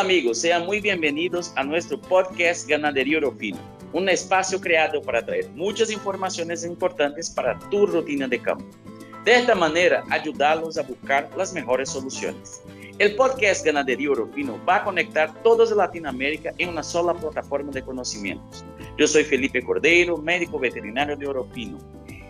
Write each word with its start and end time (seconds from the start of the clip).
Hola 0.00 0.08
amigos, 0.08 0.38
sean 0.38 0.64
muy 0.64 0.80
bienvenidos 0.80 1.52
a 1.56 1.62
nuestro 1.62 2.00
podcast 2.00 2.66
Ganadería 2.66 3.18
Orofino, 3.18 3.58
un 3.92 4.08
espacio 4.08 4.58
creado 4.58 5.02
para 5.02 5.22
traer 5.26 5.50
muchas 5.50 5.90
informaciones 5.90 6.64
importantes 6.64 7.28
para 7.28 7.58
tu 7.68 7.84
rutina 7.84 8.26
de 8.26 8.40
campo. 8.40 8.64
De 9.26 9.34
esta 9.34 9.54
manera, 9.54 10.02
ayudarlos 10.08 10.78
a 10.78 10.84
buscar 10.84 11.28
las 11.36 11.52
mejores 11.52 11.90
soluciones. 11.90 12.62
El 12.98 13.14
podcast 13.14 13.62
Ganadería 13.62 14.12
Orofino 14.12 14.58
va 14.66 14.76
a 14.76 14.84
conectar 14.84 15.34
de 15.42 15.76
Latinoamérica 15.76 16.54
en 16.56 16.70
una 16.70 16.82
sola 16.82 17.12
plataforma 17.12 17.70
de 17.70 17.82
conocimientos. 17.82 18.64
Yo 18.96 19.06
soy 19.06 19.22
Felipe 19.24 19.62
Cordeiro, 19.62 20.16
médico 20.16 20.58
veterinario 20.58 21.14
de 21.14 21.26
Orofino 21.26 21.76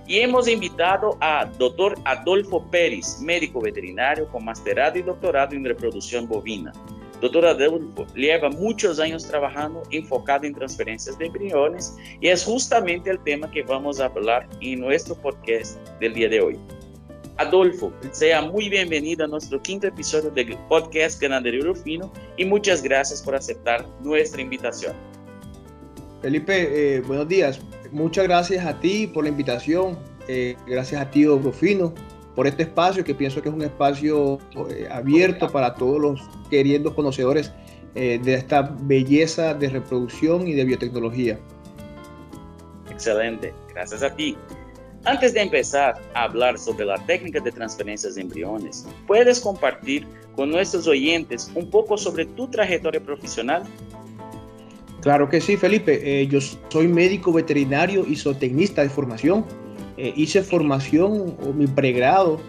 y 0.09 0.19
hemos 0.19 0.49
invitado 0.49 1.17
a 1.21 1.45
Dr. 1.45 1.97
Adolfo 2.05 2.69
Pérez, 2.69 3.21
médico 3.21 3.61
veterinario 3.61 4.27
con 4.27 4.45
masterado 4.45 4.99
y 4.99 5.03
doctorado 5.03 5.55
en 5.55 5.65
reproducción 5.65 6.27
bovina. 6.27 6.73
Dr. 7.21 7.45
Adolfo 7.47 8.07
lleva 8.15 8.49
muchos 8.49 8.99
años 8.99 9.27
trabajando 9.27 9.83
enfocado 9.91 10.47
en 10.47 10.55
transferencias 10.55 11.19
de 11.19 11.27
embriones 11.27 11.95
y 12.21 12.29
es 12.29 12.45
justamente 12.45 13.11
el 13.11 13.19
tema 13.25 13.51
que 13.51 13.63
vamos 13.63 14.01
a 14.01 14.07
hablar 14.07 14.49
en 14.61 14.81
nuestro 14.81 15.15
podcast 15.15 15.79
del 16.01 16.15
día 16.15 16.29
de 16.29 16.41
hoy. 16.41 16.59
Adolfo, 17.37 17.93
sea 18.13 18.43
muy 18.43 18.69
bienvenido 18.69 19.25
a 19.25 19.29
nuestro 19.29 19.61
quinto 19.63 19.87
episodio 19.87 20.31
del 20.31 20.57
podcast 20.69 21.21
Ganadería 21.21 21.63
Rufino 21.63 22.13
y 22.37 22.45
muchas 22.45 22.83
gracias 22.83 23.23
por 23.23 23.35
aceptar 23.35 23.87
nuestra 24.03 24.41
invitación. 24.41 24.95
Felipe, 26.23 26.97
eh, 26.97 27.01
buenos 27.01 27.29
días. 27.29 27.61
Muchas 27.93 28.25
gracias 28.25 28.65
a 28.65 28.79
ti 28.79 29.07
por 29.07 29.25
la 29.25 29.31
invitación. 29.31 29.99
Eh, 30.29 30.55
gracias 30.67 31.01
a 31.01 31.11
ti, 31.11 31.25
Rufino, 31.25 31.95
por 32.35 32.47
este 32.47 32.63
espacio 32.65 33.05
que 33.05 33.15
pienso 33.15 33.43
que 33.43 33.49
es 33.49 33.55
un 33.55 33.63
espacio 33.63 34.39
eh, 34.71 34.89
abierto 34.91 35.49
para 35.49 35.75
todos 35.75 36.01
los 36.01 36.21
queriendo 36.49 36.95
conocedores 36.95 37.53
de 37.93 38.35
esta 38.35 38.73
belleza 38.83 39.53
de 39.53 39.69
reproducción 39.69 40.47
y 40.47 40.53
de 40.53 40.65
biotecnología. 40.65 41.41
Excelente, 42.89 43.53
gracias 43.75 44.05
a 44.05 44.15
ti. 44.15 44.37
Antes 45.05 45.35
de 45.35 45.41
empezar 45.41 46.01
a 46.15 46.23
hablar 46.23 46.57
sobre 46.57 46.85
la 46.85 47.05
técnica 47.07 47.41
de 47.41 47.51
transferencias 47.51 48.15
de 48.15 48.21
embriones, 48.21 48.87
¿puedes 49.09 49.41
compartir 49.41 50.07
con 50.37 50.51
nuestros 50.51 50.87
oyentes 50.87 51.51
un 51.57 51.69
poco 51.69 51.99
sobre 51.99 52.27
tu 52.27 52.47
trayectoria 52.47 53.01
profesional 53.01 53.65
Claro 55.01 55.29
que 55.29 55.41
sí, 55.41 55.57
Felipe. 55.57 56.01
Eh, 56.03 56.27
yo 56.27 56.41
soy 56.41 56.87
médico 56.87 57.33
veterinario 57.33 58.05
y 58.07 58.17
zootecnista 58.17 58.83
de 58.83 58.91
formación. 58.91 59.47
Eh, 60.03 60.15
hice 60.17 60.43
formación 60.43 61.37
o 61.47 61.53
mi 61.53 61.67
pregrado 61.67 62.41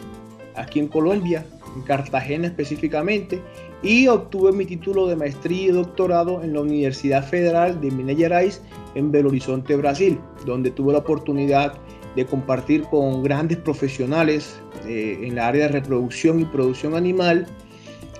aquí 0.55 0.79
en 0.79 0.87
Colombia, 0.87 1.45
en 1.75 1.81
Cartagena 1.81 2.47
específicamente, 2.47 3.41
y 3.83 4.07
obtuve 4.07 4.53
mi 4.53 4.65
título 4.65 5.05
de 5.07 5.17
maestría 5.17 5.63
y 5.63 5.71
doctorado 5.71 6.41
en 6.43 6.53
la 6.53 6.61
Universidad 6.61 7.27
Federal 7.27 7.81
de 7.81 7.91
Minas 7.91 8.15
Gerais 8.15 8.61
en 8.95 9.11
Belo 9.11 9.27
Horizonte, 9.27 9.75
Brasil, 9.75 10.17
donde 10.45 10.71
tuve 10.71 10.93
la 10.93 10.99
oportunidad 10.99 11.73
de 12.15 12.25
compartir 12.25 12.83
con 12.83 13.21
grandes 13.21 13.57
profesionales 13.57 14.57
eh, 14.87 15.19
en 15.21 15.35
la 15.35 15.49
área 15.49 15.67
de 15.67 15.73
reproducción 15.73 16.39
y 16.39 16.45
producción 16.45 16.95
animal 16.95 17.47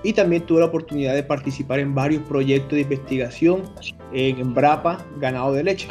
y 0.04 0.12
también 0.12 0.46
tuve 0.46 0.60
la 0.60 0.66
oportunidad 0.66 1.14
de 1.16 1.24
participar 1.24 1.80
en 1.80 1.96
varios 1.96 2.22
proyectos 2.24 2.74
de 2.74 2.82
investigación 2.82 3.64
en 4.12 4.40
Embrapa, 4.40 5.06
ganado 5.22 5.54
de 5.54 5.64
leche. 5.64 5.88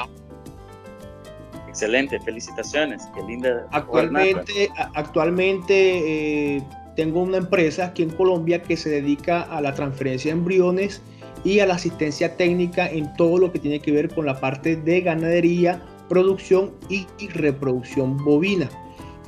Excelente, 1.71 2.21
felicitaciones, 2.21 3.09
qué 3.15 3.23
linda. 3.23 3.67
Actualmente, 3.71 4.69
actualmente 4.95 6.57
eh, 6.57 6.63
tengo 6.97 7.23
una 7.23 7.39
empresa 7.39 7.87
aquí 7.87 8.03
en 8.03 8.11
Colombia 8.11 8.63
que 8.63 8.77
se 8.77 8.91
dedica 8.91 9.43
a 9.43 9.61
la 9.61 9.75
transferencia 9.75 10.33
de 10.33 10.39
embriones 10.39 11.01
y 11.45 11.61
a 11.61 11.67
la 11.67 11.75
asistencia 11.75 12.37
técnica 12.37 12.89
en 12.89 13.15
todo 13.17 13.39
lo 13.39 13.53
que 13.53 13.59
tiene 13.59 13.81
que 13.81 13.93
ver 13.93 14.13
con 14.13 14.27
la 14.27 14.39
parte 14.39 14.77
de 14.77 15.01
ganadería, 15.01 15.83
producción 16.09 16.73
y, 16.89 17.07
reproducción 17.29 18.17
bovina. 18.19 18.69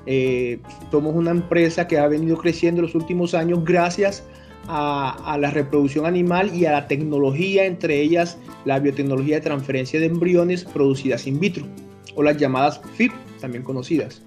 Eh, 0.07 0.59
somos 0.91 1.15
una 1.15 1.31
empresa 1.31 1.87
que 1.87 1.99
ha 1.99 2.09
venido 2.09 2.37
creciendo 2.37 2.81
en 2.81 2.87
los 2.87 2.95
últimos 2.95 3.35
años 3.35 3.65
gracias 3.65 4.25
a 4.29 4.43
a, 4.69 5.37
la 5.41 5.51
reproducción 5.51 6.07
animal 6.07 6.55
y 6.55 6.67
a 6.67 6.73
la 6.73 6.89
tecnología, 6.89 7.65
entre 7.65 8.01
ellas 8.01 8.39
la 8.65 8.79
biotecnología 8.79 9.37
de 9.37 9.43
transferencia 9.43 10.01
de 10.01 10.07
embriones 10.07 10.65
producidas 10.65 11.27
in 11.27 11.41
vitro, 11.41 11.67
o 12.15 12.23
las 12.23 12.37
llamadas 12.37 12.81
FIP, 12.95 13.13
también 13.41 13.63
conocidas. 13.63 14.23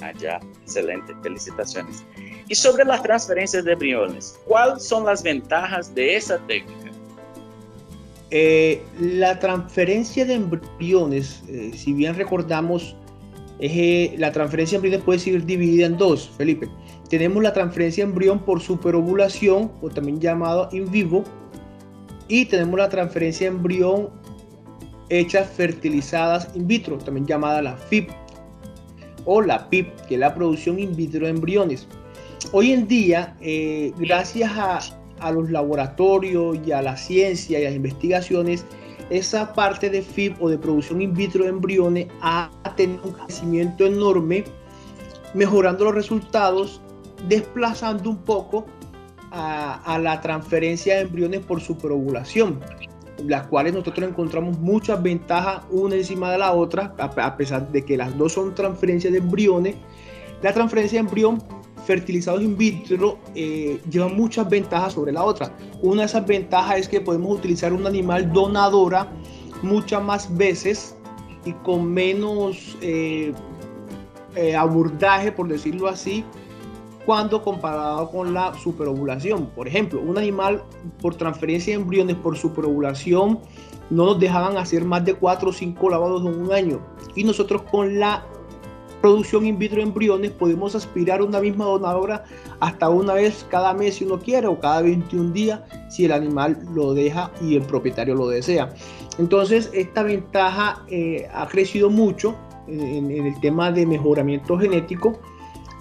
Ah, 0.00 0.12
ya, 0.18 0.40
excelente, 0.62 1.14
felicitaciones. 1.22 2.04
Y 2.48 2.54
sobre 2.54 2.84
las 2.84 3.02
transferencias 3.02 3.64
de 3.64 3.72
embriones, 3.72 4.38
¿cuáles 4.46 4.82
son 4.84 5.04
las 5.04 5.22
ventajas 5.22 5.94
de 5.94 6.16
esa 6.16 6.38
técnica? 6.46 6.90
Eh, 8.30 8.82
la 9.00 9.38
transferencia 9.38 10.24
de 10.24 10.34
embriones, 10.34 11.42
eh, 11.48 11.72
si 11.74 11.92
bien 11.92 12.14
recordamos, 12.14 12.96
eh, 13.58 14.14
la 14.18 14.32
transferencia 14.32 14.76
de 14.76 14.86
embriones 14.86 15.04
puede 15.04 15.18
ser 15.18 15.44
dividida 15.44 15.86
en 15.86 15.98
dos, 15.98 16.30
Felipe 16.36 16.68
tenemos 17.10 17.42
la 17.42 17.52
transferencia 17.52 18.04
de 18.04 18.10
embrión 18.10 18.38
por 18.38 18.60
superovulación, 18.60 19.72
o 19.82 19.90
también 19.90 20.20
llamado 20.20 20.68
in 20.70 20.90
vivo, 20.90 21.24
y 22.28 22.46
tenemos 22.46 22.78
la 22.78 22.88
transferencia 22.88 23.50
de 23.50 23.56
embrión 23.56 24.10
hechas 25.10 25.50
fertilizadas 25.50 26.48
in 26.54 26.66
vitro, 26.66 26.96
también 26.98 27.26
llamada 27.26 27.60
la 27.60 27.76
FIP, 27.76 28.10
o 29.26 29.42
la 29.42 29.68
PIP, 29.68 29.94
que 30.06 30.14
es 30.14 30.20
la 30.20 30.34
producción 30.34 30.78
in 30.78 30.96
vitro 30.96 31.26
de 31.26 31.30
embriones. 31.30 31.86
Hoy 32.52 32.72
en 32.72 32.88
día, 32.88 33.36
eh, 33.40 33.92
gracias 33.98 34.50
a, 34.56 34.80
a, 35.20 35.30
los 35.30 35.50
laboratorios 35.50 36.58
y 36.66 36.72
a 36.72 36.80
la 36.80 36.96
ciencia 36.96 37.60
y 37.60 37.64
a 37.64 37.68
las 37.68 37.76
investigaciones, 37.76 38.64
esa 39.10 39.52
parte 39.52 39.90
de 39.90 40.02
FIP 40.02 40.40
o 40.40 40.48
de 40.48 40.56
producción 40.56 41.02
in 41.02 41.12
vitro 41.12 41.44
de 41.44 41.50
embriones 41.50 42.06
ha 42.22 42.50
tenido 42.76 43.02
un 43.04 43.12
crecimiento 43.12 43.84
enorme, 43.84 44.44
mejorando 45.34 45.84
los 45.84 45.94
resultados 45.94 46.80
desplazando 47.28 48.10
un 48.10 48.18
poco 48.18 48.66
a, 49.32 49.98
la 50.02 50.20
transferencia 50.20 50.96
de 50.96 51.02
embriones 51.02 51.40
por 51.40 51.60
superovulación, 51.60 52.60
las 53.26 53.46
cuales 53.46 53.74
nosotros 53.74 54.08
encontramos 54.08 54.58
muchas 54.58 55.02
ventajas 55.02 55.62
una 55.70 55.94
encima 55.94 56.30
de 56.30 56.38
la 56.38 56.52
otra, 56.52 56.94
a, 56.98 57.36
pesar 57.36 57.70
de 57.70 57.84
que 57.84 57.96
las 57.96 58.16
dos 58.16 58.32
son 58.32 58.54
transferencias 58.54 59.12
de 59.12 59.18
embriones. 59.18 59.76
La 60.42 60.52
transferencia 60.52 61.00
de 61.00 61.08
embrión 61.08 61.42
fertilizados 61.84 62.42
in 62.42 62.56
vitro 62.56 63.18
eh, 63.34 63.80
lleva 63.90 64.08
muchas 64.08 64.48
ventajas 64.48 64.94
sobre 64.94 65.12
la 65.12 65.24
otra. 65.24 65.52
Una 65.82 66.02
de 66.02 66.06
esas 66.06 66.26
ventajas 66.26 66.78
es 66.78 66.88
que 66.88 67.00
podemos 67.00 67.38
utilizar 67.38 67.72
un 67.72 67.86
animal 67.86 68.32
donadora 68.32 69.08
muchas 69.62 70.02
más 70.02 70.36
veces 70.36 70.96
y 71.44 71.52
con 71.52 71.92
menos 71.92 72.76
eh, 72.80 73.32
eh, 74.36 74.54
abordaje, 74.54 75.32
por 75.32 75.48
decirlo 75.48 75.88
así, 75.88 76.24
cuando 77.06 77.42
comparado 77.42 78.10
con 78.10 78.34
la 78.34 78.54
superovulación. 78.54 79.46
Por 79.46 79.66
ejemplo, 79.66 80.00
un 80.00 80.18
animal 80.18 80.62
por 81.00 81.14
transferencia 81.14 81.74
de 81.74 81.82
embriones 81.82 82.16
por 82.16 82.36
superovulación 82.36 83.40
no 83.90 84.06
nos 84.06 84.20
dejaban 84.20 84.56
hacer 84.56 84.84
más 84.84 85.04
de 85.04 85.14
4 85.14 85.50
o 85.50 85.52
5 85.52 85.90
lavados 85.90 86.22
en 86.24 86.40
un 86.40 86.52
año. 86.52 86.80
Y 87.14 87.24
nosotros 87.24 87.62
con 87.62 87.98
la 87.98 88.24
producción 89.00 89.46
in 89.46 89.58
vitro 89.58 89.78
de 89.78 89.84
embriones 89.84 90.30
podemos 90.30 90.74
aspirar 90.74 91.22
una 91.22 91.40
misma 91.40 91.64
donadora 91.64 92.24
hasta 92.60 92.88
una 92.90 93.14
vez 93.14 93.46
cada 93.50 93.72
mes 93.72 93.96
si 93.96 94.04
uno 94.04 94.18
quiere 94.18 94.46
o 94.46 94.60
cada 94.60 94.82
21 94.82 95.32
días 95.32 95.60
si 95.88 96.04
el 96.04 96.12
animal 96.12 96.58
lo 96.74 96.92
deja 96.92 97.30
y 97.40 97.56
el 97.56 97.62
propietario 97.62 98.14
lo 98.14 98.28
desea. 98.28 98.74
Entonces 99.18 99.70
esta 99.72 100.02
ventaja 100.02 100.84
eh, 100.88 101.26
ha 101.32 101.46
crecido 101.48 101.88
mucho 101.88 102.36
en, 102.66 103.10
en 103.10 103.26
el 103.26 103.40
tema 103.40 103.72
de 103.72 103.86
mejoramiento 103.86 104.58
genético 104.58 105.18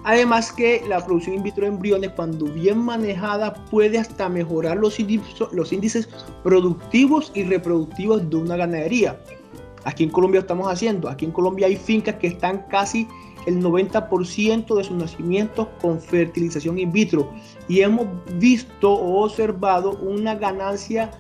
Además 0.04 0.52
que 0.52 0.84
la 0.88 1.06
producción 1.06 1.36
in 1.36 1.44
vitro 1.44 1.64
de 1.64 1.70
embriones, 1.70 2.12
cuando 2.16 2.46
bien 2.46 2.80
manejada, 2.80 3.54
puede 3.66 3.98
hasta 3.98 4.30
mejorar 4.30 4.78
los 4.78 5.00
índices, 5.00 6.10
productivos 6.44 7.32
y 7.36 7.44
reproductivos 7.44 8.30
de 8.30 8.36
una 8.38 8.56
ganadería. 8.56 9.20
Aquí 9.84 10.04
en 10.04 10.10
Colombia 10.10 10.40
estamos 10.42 10.68
haciendo. 10.72 11.10
Aquí 11.10 11.26
en 11.26 11.32
Colombia 11.32 11.68
hay 11.68 11.76
fincas 11.76 12.16
que 12.16 12.28
están 12.28 12.66
casi 12.70 13.08
el 13.46 13.62
90% 13.62 14.76
de 14.76 14.84
sus 14.84 14.98
nacimientos 14.98 15.68
con 15.82 16.02
fertilización 16.02 16.78
in 16.80 16.92
vitro. 16.92 17.32
Y 17.68 17.82
hemos 17.82 18.08
visto 18.38 18.92
o 18.92 19.24
observado 19.24 19.98
una 20.00 20.36
ganancia 20.36 21.12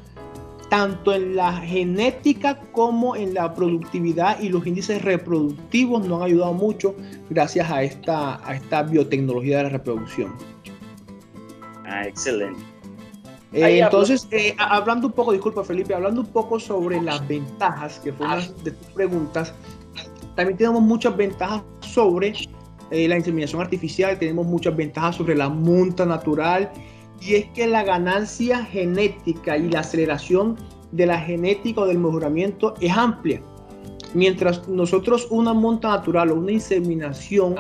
tanto 0.69 1.13
en 1.13 1.35
la 1.35 1.53
genética 1.53 2.59
como 2.71 3.15
en 3.15 3.33
la 3.33 3.53
productividad 3.53 4.39
y 4.39 4.49
los 4.49 4.65
índices 4.65 5.01
reproductivos 5.01 6.07
nos 6.07 6.21
han 6.21 6.27
ayudado 6.27 6.53
mucho 6.53 6.95
gracias 7.29 7.69
a 7.69 7.83
esta, 7.83 8.47
a 8.47 8.55
esta 8.55 8.83
biotecnología 8.83 9.57
de 9.57 9.63
la 9.63 9.69
reproducción. 9.69 10.33
Ah, 11.85 12.07
excelente. 12.07 12.61
Eh, 13.51 13.79
entonces, 13.79 14.27
eh, 14.29 14.55
hablando 14.59 15.07
un 15.07 15.13
poco, 15.13 15.31
disculpa 15.31 15.63
Felipe, 15.63 15.95
hablando 15.95 16.21
un 16.21 16.27
poco 16.27 16.59
sobre 16.59 17.01
las 17.01 17.27
ventajas, 17.27 17.99
que 17.99 18.13
fue 18.13 18.27
una 18.27 18.37
de 18.63 18.71
tus 18.71 18.87
preguntas, 18.93 19.55
también 20.35 20.55
tenemos 20.55 20.83
muchas 20.83 21.17
ventajas 21.17 21.63
sobre 21.81 22.33
eh, 22.91 23.07
la 23.07 23.17
inseminación 23.17 23.59
artificial, 23.59 24.19
tenemos 24.19 24.45
muchas 24.45 24.75
ventajas 24.75 25.15
sobre 25.15 25.35
la 25.35 25.49
munta 25.49 26.05
natural 26.05 26.71
y 27.21 27.35
es 27.35 27.45
que 27.47 27.67
la 27.67 27.83
ganancia 27.83 28.63
genética 28.65 29.57
y 29.57 29.69
la 29.69 29.81
aceleración 29.81 30.57
de 30.91 31.05
la 31.05 31.19
genética 31.19 31.81
o 31.81 31.85
del 31.85 31.99
mejoramiento 31.99 32.73
es 32.79 32.95
amplia. 32.95 33.41
Mientras 34.13 34.67
nosotros 34.67 35.27
una 35.29 35.53
monta 35.53 35.89
natural 35.89 36.31
o 36.31 36.35
una 36.35 36.51
inseminación, 36.51 37.55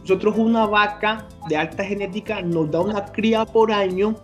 nosotros 0.00 0.34
una 0.36 0.66
vaca 0.66 1.26
de 1.48 1.56
alta 1.56 1.84
genética 1.84 2.42
nos 2.42 2.70
da 2.70 2.80
una 2.80 3.04
cría 3.06 3.46
por 3.46 3.72
año, 3.72 4.14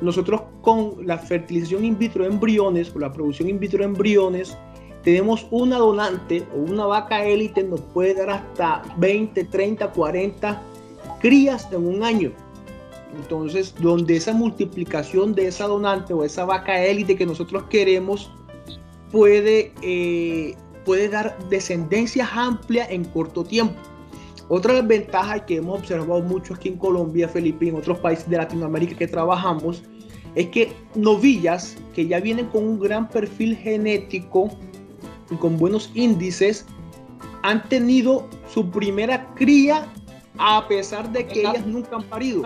nosotros 0.00 0.42
con 0.62 0.94
la 1.06 1.18
fertilización 1.18 1.84
in 1.84 1.98
vitro 1.98 2.24
de 2.24 2.30
embriones, 2.30 2.90
con 2.90 3.02
la 3.02 3.12
producción 3.12 3.48
in 3.48 3.58
vitro 3.58 3.80
de 3.80 3.86
embriones, 3.86 4.56
tenemos 5.02 5.46
una 5.50 5.78
donante 5.78 6.46
o 6.54 6.58
una 6.58 6.86
vaca 6.86 7.24
élite 7.24 7.62
nos 7.62 7.80
puede 7.80 8.14
dar 8.14 8.30
hasta 8.30 8.82
20, 8.98 9.44
30, 9.44 9.88
40 9.88 10.62
crías 11.20 11.68
en 11.72 11.86
un 11.86 12.02
año. 12.02 12.32
Entonces, 13.16 13.74
donde 13.80 14.16
esa 14.16 14.32
multiplicación 14.32 15.34
de 15.34 15.48
esa 15.48 15.66
donante 15.66 16.12
o 16.12 16.24
esa 16.24 16.44
vaca 16.44 16.82
élite 16.84 17.16
que 17.16 17.26
nosotros 17.26 17.64
queremos 17.68 18.30
puede, 19.10 19.72
eh, 19.82 20.54
puede 20.84 21.08
dar 21.08 21.36
descendencias 21.48 22.28
amplias 22.32 22.88
en 22.90 23.04
corto 23.04 23.44
tiempo. 23.44 23.74
Otra 24.48 24.80
ventaja 24.82 25.44
que 25.46 25.56
hemos 25.56 25.78
observado 25.80 26.22
mucho 26.22 26.54
aquí 26.54 26.68
en 26.70 26.76
Colombia, 26.76 27.28
Felipe, 27.28 27.66
y 27.66 27.68
en 27.68 27.76
otros 27.76 27.98
países 27.98 28.28
de 28.28 28.36
Latinoamérica 28.36 28.96
que 28.96 29.06
trabajamos, 29.06 29.82
es 30.34 30.48
que 30.48 30.72
novillas 30.94 31.76
que 31.94 32.06
ya 32.06 32.20
vienen 32.20 32.46
con 32.46 32.64
un 32.64 32.80
gran 32.80 33.08
perfil 33.08 33.56
genético 33.56 34.50
y 35.30 35.36
con 35.36 35.56
buenos 35.56 35.90
índices 35.94 36.66
han 37.42 37.68
tenido 37.68 38.28
su 38.52 38.68
primera 38.70 39.32
cría 39.34 39.86
a 40.38 40.66
pesar 40.68 41.10
de 41.12 41.26
que 41.26 41.40
ellas 41.40 41.66
nunca 41.66 41.96
han 41.96 42.04
parido. 42.04 42.42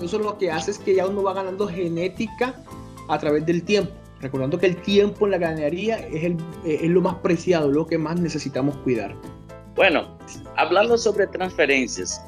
Eso 0.00 0.18
lo 0.18 0.36
que 0.38 0.50
hace 0.50 0.70
es 0.70 0.78
que 0.78 0.94
ya 0.94 1.06
uno 1.06 1.22
va 1.22 1.32
ganando 1.34 1.66
genética 1.66 2.54
a 3.08 3.18
través 3.18 3.46
del 3.46 3.62
tiempo. 3.62 3.92
Recordando 4.20 4.58
que 4.58 4.66
el 4.66 4.76
tiempo 4.76 5.26
en 5.26 5.32
la 5.32 5.38
ganadería 5.38 5.98
es, 5.98 6.24
el, 6.24 6.36
es 6.64 6.88
lo 6.88 7.00
más 7.02 7.16
preciado, 7.16 7.70
lo 7.70 7.86
que 7.86 7.98
más 7.98 8.18
necesitamos 8.18 8.76
cuidar. 8.78 9.14
Bueno, 9.74 10.16
hablando 10.56 10.96
sobre 10.96 11.26
transferencias, 11.26 12.24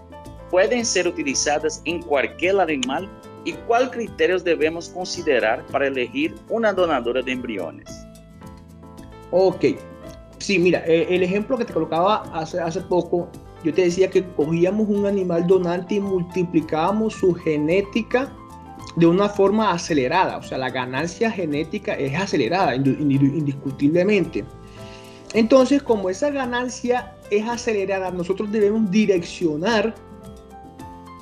¿pueden 0.50 0.84
ser 0.84 1.08
utilizadas 1.08 1.80
en 1.86 2.02
cualquier 2.02 2.60
animal? 2.60 3.08
¿Y 3.44 3.52
cuáles 3.52 3.88
criterios 3.90 4.44
debemos 4.44 4.90
considerar 4.90 5.64
para 5.66 5.86
elegir 5.86 6.34
una 6.50 6.74
donadora 6.74 7.22
de 7.22 7.32
embriones? 7.32 7.88
Ok, 9.30 9.64
sí, 10.38 10.58
mira, 10.58 10.82
eh, 10.87 11.06
el 11.11 11.23
ejemplo 11.23 11.56
que 11.58 11.64
te 11.64 11.73
colocaba 11.73 12.23
hace, 12.32 12.61
hace 12.61 12.81
poco 12.81 13.29
yo 13.64 13.75
te 13.75 13.82
decía 13.82 14.08
que 14.08 14.25
cogíamos 14.25 14.88
un 14.88 15.06
animal 15.06 15.46
donante 15.46 15.96
y 15.96 16.00
multiplicábamos 16.00 17.14
su 17.14 17.35
genética 17.35 18.32
de 18.96 19.06
una 19.06 19.29
forma 19.29 19.73
acelerada. 19.73 20.37
O 20.37 20.43
sea, 20.43 20.58
la 20.58 20.70
ganancia 20.70 21.31
genética 21.31 21.94
es 21.94 22.14
acelerada, 22.14 22.75
indiscutiblemente. 22.76 24.44
Entonces, 25.35 25.82
como 25.82 26.08
esa 26.08 26.31
ganancia 26.31 27.17
es 27.31 27.46
acelerada, 27.49 28.11
nosotros 28.11 28.50
debemos 28.50 28.90
direccionar, 28.90 29.94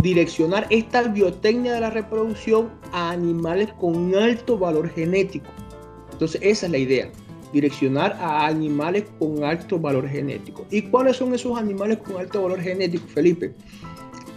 direccionar 0.01 0.67
esta 0.71 1.03
biotecnia 1.03 1.73
de 1.75 1.81
la 1.81 1.91
reproducción 1.91 2.71
a 2.93 3.11
animales 3.11 3.73
con 3.81 4.15
alto 4.15 4.59
valor 4.59 4.91
genético. 4.91 5.51
Entonces, 6.13 6.41
esa 6.43 6.67
es 6.67 6.73
la 6.73 6.79
idea 6.79 7.11
direccionar 7.53 8.13
a 8.21 8.47
animales 8.47 9.05
con 9.19 9.45
alto 9.45 9.79
valor 9.79 10.09
genético. 10.09 10.67
¿Y 10.71 10.83
cuáles 10.83 11.17
son 11.17 11.35
esos 11.35 11.59
animales 11.59 11.99
con 11.99 12.17
alto 12.17 12.43
valor 12.43 12.61
genético, 12.61 13.07
Felipe? 13.09 13.55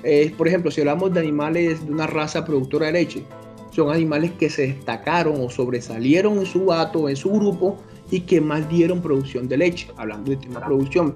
Eh, 0.04 0.34
por 0.38 0.48
ejemplo, 0.48 0.72
si 0.72 0.82
hablamos 0.82 1.14
de 1.14 1.20
animales 1.20 1.86
de 1.86 1.92
una 1.92 2.08
raza 2.08 2.46
productora 2.46 2.88
de 2.88 2.94
leche, 2.94 3.24
son 3.72 3.92
animales 3.92 4.32
que 4.40 4.50
se 4.50 4.68
destacaron 4.68 5.42
o 5.42 5.50
sobresalieron 5.50 6.38
en 6.40 6.46
su 6.46 6.66
gato, 6.66 7.10
en 7.10 7.16
su 7.16 7.32
grupo 7.32 7.78
y 8.12 8.22
que 8.22 8.42
más 8.42 8.68
dieron 8.70 9.02
producción 9.02 9.48
de 9.48 9.58
leche, 9.58 9.88
hablando 9.98 10.32
de 10.32 10.38
tema 10.38 10.66
producción. 10.66 11.16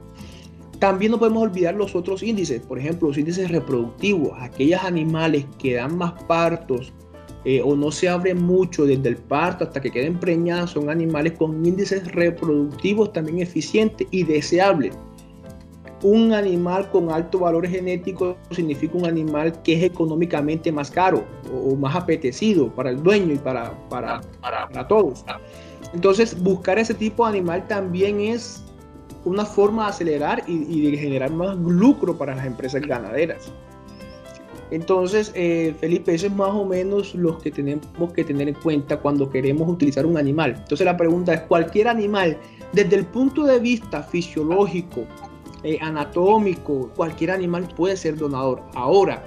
También 0.79 1.11
no 1.11 1.19
podemos 1.19 1.43
olvidar 1.43 1.75
los 1.75 1.95
otros 1.95 2.21
índices, 2.23 2.61
por 2.61 2.77
ejemplo, 2.77 3.07
los 3.07 3.17
índices 3.17 3.49
reproductivos, 3.49 4.33
aquellos 4.39 4.83
animales 4.83 5.45
que 5.57 5.75
dan 5.75 5.97
más 5.97 6.11
partos, 6.23 6.91
eh, 7.45 7.61
o 7.61 7.75
no 7.75 7.91
se 7.91 8.07
abre 8.07 8.33
mucho 8.33 8.85
desde 8.85 9.09
el 9.09 9.17
parto 9.17 9.65
hasta 9.65 9.81
que 9.81 9.91
queden 9.91 10.17
preñadas, 10.17 10.71
son 10.71 10.89
animales 10.89 11.33
con 11.33 11.65
índices 11.65 12.09
reproductivos 12.13 13.11
también 13.11 13.39
eficientes 13.39 14.07
y 14.11 14.23
deseables. 14.23 14.95
Un 16.01 16.33
animal 16.33 16.89
con 16.89 17.11
alto 17.11 17.39
valor 17.39 17.67
genético 17.67 18.37
significa 18.51 18.97
un 18.97 19.05
animal 19.05 19.61
que 19.61 19.73
es 19.73 19.83
económicamente 19.83 20.71
más 20.71 20.91
caro 20.91 21.23
o 21.53 21.75
más 21.75 21.95
apetecido 21.95 22.67
para 22.73 22.89
el 22.89 23.01
dueño 23.01 23.33
y 23.33 23.37
para, 23.37 23.71
para, 23.89 24.21
para, 24.41 24.87
todos. 24.87 25.23
Entonces, 25.93 26.41
buscar 26.41 26.77
ese 26.77 26.93
tipo 26.93 27.25
de 27.25 27.37
animal 27.37 27.67
también 27.67 28.19
es 28.19 28.63
una 29.23 29.45
forma 29.45 29.83
de 29.83 29.89
acelerar 29.91 30.43
y, 30.45 30.65
y 30.67 30.91
de 30.91 30.97
generar 30.97 31.31
más 31.31 31.57
lucro 31.57 32.17
para 32.17 32.35
las 32.35 32.45
empresas 32.45 32.81
ganaderas. 32.81 33.51
Entonces, 34.73 35.31
eh, 35.35 35.75
Felipe, 35.79 36.15
eso 36.15 36.25
es 36.25 36.33
más 36.33 36.49
o 36.49 36.65
menos 36.65 37.13
lo 37.13 37.37
que 37.37 37.51
tenemos 37.51 38.11
que 38.15 38.23
tener 38.23 38.47
en 38.47 38.55
cuenta 38.55 38.97
cuando 38.97 39.29
queremos 39.29 39.69
utilizar 39.69 40.03
un 40.03 40.17
animal. 40.17 40.55
Entonces, 40.57 40.83
la 40.83 40.97
pregunta 40.97 41.31
es, 41.31 41.41
¿cualquier 41.41 41.87
animal, 41.87 42.39
desde 42.71 42.95
el 42.95 43.05
punto 43.05 43.43
de 43.43 43.59
vista 43.59 44.01
fisiológico, 44.01 45.05
eh, 45.61 45.77
anatómico, 45.79 46.89
cualquier 46.95 47.29
animal 47.29 47.67
puede 47.75 47.95
ser 47.95 48.17
donador? 48.17 48.63
Ahora, 48.73 49.23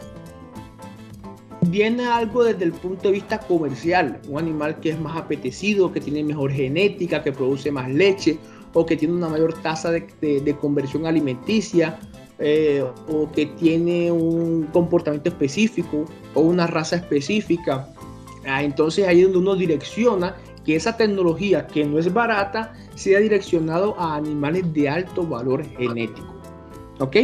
viene 1.61 2.05
algo 2.07 2.43
desde 2.43 2.65
el 2.65 2.73
punto 2.73 3.07
de 3.07 3.13
vista 3.13 3.39
comercial, 3.39 4.21
un 4.29 4.41
animal 4.41 4.81
que 4.81 4.91
es 4.91 5.01
más 5.01 5.17
apetecido, 5.17 5.93
que 5.93 6.01
tiene 6.01 6.25
mejor 6.25 6.51
genética, 6.51 7.23
que 7.23 7.31
produce 7.31 7.71
más 7.71 7.89
leche 7.89 8.37
o 8.73 8.85
que 8.85 8.97
tiene 8.97 9.15
una 9.15 9.29
mayor 9.29 9.55
tasa 9.63 9.93
de 9.93 10.57
conversión 10.61 11.07
alimenticia 11.07 12.01
eh, 12.39 12.85
o 13.09 13.31
que 13.33 13.47
tiene 13.47 14.13
un 14.13 14.65
comportamiento 14.73 15.29
específico 15.29 16.05
o 16.35 16.41
una 16.41 16.67
raza 16.67 16.97
específica. 16.97 17.89
Ah, 18.47 18.63
entonces 18.63 19.07
ahí 19.09 19.21
es 19.21 19.25
donde 19.25 19.39
uno 19.39 19.57
direcciona 19.57 20.37
que 20.65 20.77
esa 20.77 20.97
tecnología 20.97 21.67
que 21.67 21.85
no 21.85 21.99
es 21.99 22.13
barata 22.13 22.75
sea 22.95 23.21
direccionado 23.21 23.99
a 23.99 24.17
animales 24.17 24.73
de 24.75 24.89
alto 24.89 25.27
valor 25.27 25.65
genético. 25.77 26.35
¿Ok? 26.99 27.17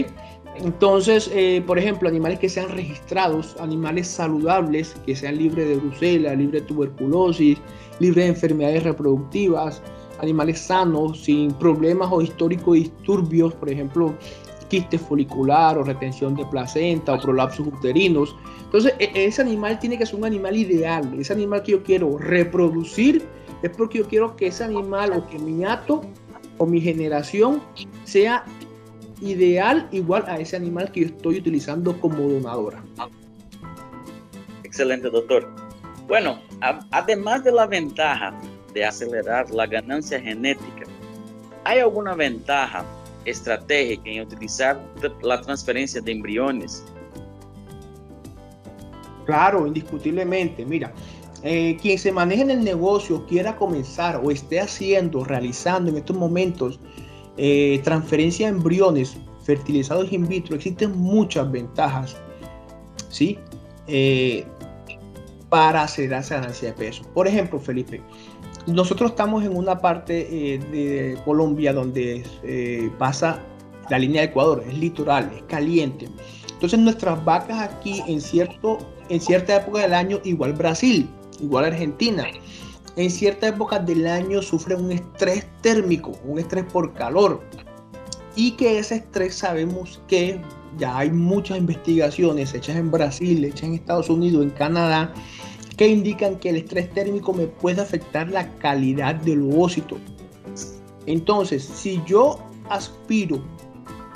Entonces, 0.57 1.31
eh, 1.35 1.63
por 1.67 1.79
ejemplo, 1.79 2.09
animales 2.09 2.39
que 2.39 2.49
sean 2.49 2.69
registrados, 2.71 3.57
animales 3.59 4.07
saludables, 4.07 4.95
que 5.07 5.17
sean 5.17 5.39
libres 5.39 5.67
de 5.67 5.77
brucela, 5.77 6.35
libres 6.35 6.63
de 6.63 6.69
tuberculosis, 6.69 7.59
libres 8.01 8.25
de 8.25 8.31
enfermedades 8.31 8.83
reproductivas, 8.83 9.83
animales 10.21 10.61
sanos, 10.61 11.25
sin 11.25 11.53
problemas 11.53 12.09
o 12.13 12.21
históricos 12.21 12.75
disturbios, 12.75 13.55
por 13.55 13.71
ejemplo, 13.71 14.15
quiste 14.73 14.97
folicular 14.99 15.77
o 15.77 15.85
retención 15.85 16.35
de 16.35 16.47
placenta 16.47 17.13
o 17.13 17.21
prolapsos 17.21 17.67
uterinos. 17.67 18.35
Entonces, 18.65 18.95
e, 18.99 19.11
ese 19.15 19.43
animal 19.43 19.79
tiene 19.79 19.99
que 19.99 20.07
ser 20.07 20.15
un 20.15 20.25
animal 20.25 20.57
ideal. 20.57 21.13
Ese 21.21 21.35
animal 21.35 21.63
que 21.63 21.73
yo 21.73 21.83
quiero 21.83 22.17
reproducir 22.17 23.23
es 23.63 23.69
porque 23.77 23.99
yo 23.99 24.09
quiero 24.09 24.35
que 24.35 24.47
ese 24.47 24.65
animal 24.65 25.13
o 25.13 25.27
que 25.27 25.39
mi 25.39 25.63
ato 25.63 26.01
o 26.57 26.65
mi 26.65 26.81
generación 26.81 27.61
sea 28.05 28.47
ideal 29.21 29.89
igual 29.93 30.25
a 30.27 30.39
ese 30.39 30.57
animal 30.57 30.91
que 30.91 31.01
yo 31.01 31.07
estoy 31.09 31.37
utilizando 31.37 32.01
como 32.01 32.27
donadora. 32.27 32.83
Excelente, 34.65 35.11
doctor. 35.11 35.51
Bueno, 36.09 36.41
además 36.93 37.45
de 37.45 37.53
la 37.53 37.67
ventaja 37.67 38.33
de 38.73 38.87
acelerar 38.87 39.51
la 39.51 39.67
ganancia 39.67 40.19
genética, 40.19 40.87
¿hay 41.63 41.81
alguna 41.81 42.15
ventaja 42.15 42.87
estratégica 43.25 44.03
en 44.11 44.23
utilizar 44.23 44.81
la 45.23 45.41
transferencia 45.41 46.01
de 46.01 46.13
embriones? 46.13 46.85
Claro, 49.27 49.67
indiscutiblemente. 49.67 50.65
Mira, 50.65 50.93
eh, 51.43 51.77
quien 51.81 51.99
se 51.99 52.13
maneje 52.13 52.43
en 52.43 52.51
el 52.51 52.65
negocio, 52.65 53.27
quiera 53.27 53.57
comenzar 53.57 54.21
o 54.23 54.31
esté 54.31 54.61
haciendo, 54.61 55.25
realizando 55.25 55.91
en 55.91 55.97
estos 55.97 56.17
momentos 56.17 56.79
eh, 57.37 57.81
transferencia 57.83 58.47
de 58.47 58.57
embriones 58.57 59.17
fertilizados 59.45 60.13
in 60.13 60.29
vitro, 60.29 60.55
existen 60.55 60.97
muchas 60.97 61.51
ventajas, 61.51 62.17
¿sí? 63.09 63.39
Eh, 63.89 64.45
para 65.49 65.83
acelerar 65.83 66.21
esa 66.21 66.37
ganancia 66.37 66.69
de 66.69 66.75
peso. 66.75 67.03
Por 67.13 67.27
ejemplo, 67.27 67.59
Felipe, 67.59 68.01
nosotros 68.67 69.11
estamos 69.11 69.45
en 69.45 69.57
una 69.57 69.79
parte 69.79 70.55
eh, 70.55 70.59
de 70.59 71.19
Colombia 71.25 71.73
donde 71.73 72.25
eh, 72.43 72.91
pasa 72.99 73.41
la 73.91 73.99
línea 73.99 74.23
de 74.23 74.29
Ecuador, 74.29 74.65
es 74.67 74.77
litoral, 74.79 75.31
es 75.37 75.43
caliente. 75.45 76.09
Entonces 76.53 76.79
nuestras 76.79 77.25
vacas 77.25 77.61
aquí 77.61 78.03
en, 78.07 78.21
cierto, 78.21 78.79
en 79.09 79.21
cierta 79.21 79.57
época 79.57 79.81
del 79.81 79.95
año, 79.95 80.21
igual 80.25 80.53
Brasil, 80.53 81.09
igual 81.41 81.65
Argentina, 81.65 82.25
en 82.97 83.11
cierta 83.11 83.49
época 83.49 83.79
del 83.79 84.07
año 84.07 84.43
sufren 84.43 84.85
un 84.85 84.93
estrés 84.93 85.47
térmico, 85.61 86.13
un 86.25 86.39
estrés 86.39 86.65
por 86.65 86.93
calor. 86.93 87.41
Y 88.37 88.53
que 88.53 88.79
ese 88.79 88.97
estrés 88.97 89.35
sabemos 89.35 90.01
que 90.07 90.41
ya 90.79 90.99
hay 90.99 91.11
muchas 91.11 91.59
investigaciones 91.59 92.55
hechas 92.55 92.77
en 92.77 92.91
Brasil, 92.91 93.45
hechas 93.45 93.65
en 93.65 93.75
Estados 93.75 94.09
Unidos, 94.09 94.43
en 94.45 94.51
Canadá, 94.51 95.13
que 95.77 95.89
indican 95.89 96.37
que 96.37 96.51
el 96.51 96.57
estrés 96.57 96.91
térmico 96.93 97.33
me 97.33 97.47
puede 97.47 97.81
afectar 97.81 98.29
la 98.29 98.49
calidad 98.59 99.15
del 99.17 99.43
ovócito. 99.43 99.97
Entonces, 101.07 101.65
si 101.65 102.01
yo 102.07 102.39
aspiro 102.69 103.43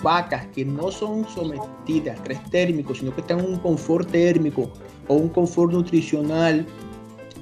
vacas 0.02 0.46
que 0.48 0.64
no 0.64 0.90
son 0.90 1.26
sometidas 1.28 2.14
a 2.14 2.18
estrés 2.18 2.50
térmico, 2.50 2.94
sino 2.94 3.14
que 3.14 3.22
están 3.22 3.40
en 3.40 3.46
un 3.46 3.58
confort 3.58 4.10
térmico 4.10 4.70
o 5.08 5.14
un 5.14 5.28
confort 5.28 5.72
nutricional, 5.72 6.66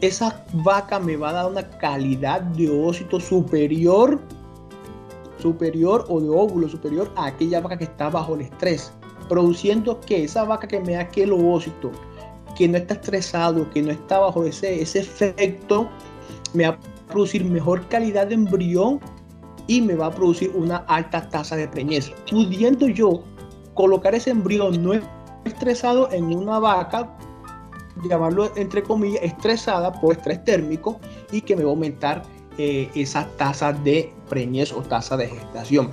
esa 0.01 0.45
vaca 0.53 0.99
me 0.99 1.17
va 1.17 1.31
a 1.31 1.33
dar 1.33 1.51
una 1.51 1.69
calidad 1.79 2.43
de 2.43 2.71
ovócito 2.71 3.19
superior, 3.19 4.21
superior 5.39 6.05
o 6.09 6.21
de 6.21 6.29
óvulo 6.29 6.69
superior 6.69 7.11
a 7.17 7.27
aquella 7.27 7.61
vaca 7.61 7.79
que 7.79 7.85
está 7.85 8.09
bajo 8.11 8.35
el 8.35 8.43
estrés, 8.43 8.93
produciendo 9.29 10.01
que 10.01 10.25
esa 10.25 10.45
vaca 10.45 10.69
que 10.69 10.81
me 10.81 10.93
da 10.93 11.01
aquel 11.01 11.33
ovócito, 11.33 11.91
que 12.55 12.69
no 12.69 12.79
está 12.79 12.95
estresado, 12.95 13.69
que 13.71 13.83
no 13.83 13.91
está 13.91 14.19
bajo 14.19 14.45
ese, 14.45 14.81
ese 14.81 15.01
efecto, 15.01 15.89
me 16.53 16.67
va 16.67 16.75
a 16.75 16.79
producir 17.09 17.45
mejor 17.45 17.87
calidad 17.89 18.27
de 18.27 18.35
embrión 18.35 19.01
y 19.67 19.81
me 19.81 19.95
va 19.95 20.07
a 20.07 20.11
producir 20.11 20.53
una 20.55 20.79
alta 20.89 21.29
tasa 21.29 21.57
de 21.57 21.69
preñez, 21.69 22.13
pudiendo 22.31 22.89
yo 22.89 23.23
colocar 23.75 24.15
ese 24.15 24.31
embrión 24.31 24.83
no 24.83 24.93
estresado 25.45 26.11
en 26.13 26.25
una 26.25 26.59
vaca, 26.59 27.17
llamarlo 28.09 28.51
entre 28.57 28.83
comillas, 28.83 29.23
estresada 29.23 29.93
por 29.93 30.17
estrés 30.17 30.45
térmico 30.45 30.99
y 31.33 31.41
que 31.41 31.57
me 31.57 31.63
va 31.63 31.71
a 31.71 31.73
aumentar 31.73 32.23
eh, 32.59 32.89
esa 32.95 33.27
tasa 33.37 33.73
de 33.73 34.13
preñez 34.29 34.73
o 34.73 34.83
tasa 34.83 35.17
de 35.17 35.29
gestación. 35.29 35.91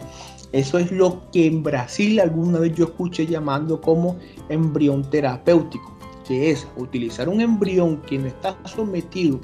Eso 0.52 0.78
es 0.78 0.92
lo 0.92 1.32
que 1.32 1.48
en 1.48 1.64
Brasil 1.64 2.20
alguna 2.20 2.60
vez 2.60 2.76
yo 2.76 2.86
escuché 2.86 3.26
llamando 3.26 3.80
como 3.80 4.18
embrión 4.50 5.10
terapéutico, 5.10 5.98
que 6.32 6.50
es 6.50 6.66
utilizar 6.78 7.28
un 7.28 7.42
embrión 7.42 7.98
que 8.04 8.18
no 8.18 8.28
está 8.28 8.56
sometido 8.66 9.42